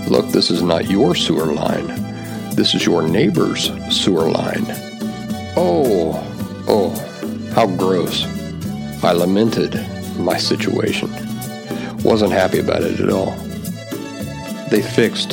[0.09, 2.02] Look, this is not your sewer line.
[2.55, 4.67] This is your neighbor's sewer line.
[5.57, 6.13] Oh,
[6.69, 6.91] oh,
[7.55, 8.25] how gross.
[9.05, 9.75] I lamented
[10.19, 11.11] my situation
[12.05, 13.31] wasn't happy about it at all.
[14.71, 15.31] They fixed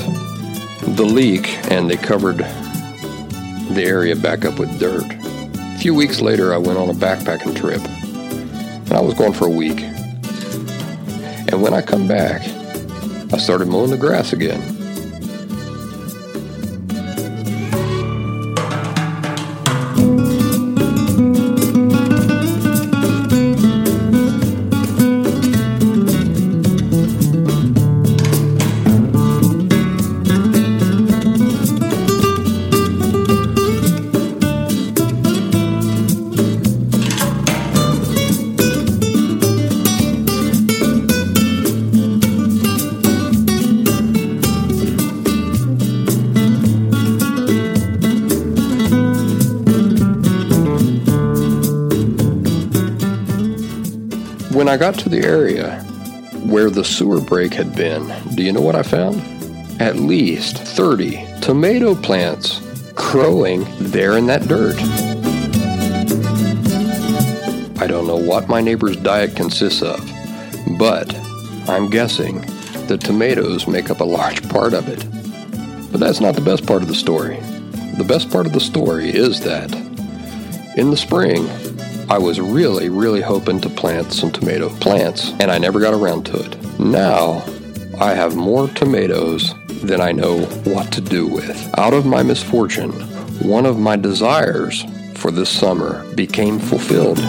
[0.96, 5.06] the leak and they covered the area back up with dirt.
[5.06, 9.48] A few weeks later, I went on a backpacking trip, and I was gone for
[9.48, 9.80] a week.
[11.52, 12.42] And when I come back,
[13.34, 14.69] I started mowing the grass again.
[54.70, 55.82] I got to the area
[56.46, 59.20] where the sewer break had been, do you know what I found?
[59.82, 62.60] At least 30 tomato plants
[62.94, 64.76] growing there in that dirt.
[67.82, 70.08] I don't know what my neighbor's diet consists of,
[70.78, 71.16] but
[71.68, 72.42] I'm guessing
[72.86, 75.04] the tomatoes make up a large part of it.
[75.92, 77.40] But that's not the best part of the story.
[77.98, 79.74] The best part of the story is that
[80.78, 81.48] in the spring,
[82.10, 86.26] I was really, really hoping to plant some tomato plants, and I never got around
[86.26, 86.80] to it.
[86.80, 87.46] Now,
[88.00, 89.54] I have more tomatoes
[89.84, 91.72] than I know what to do with.
[91.78, 92.94] Out of my misfortune,
[93.48, 94.84] one of my desires
[95.14, 97.20] for this summer became fulfilled.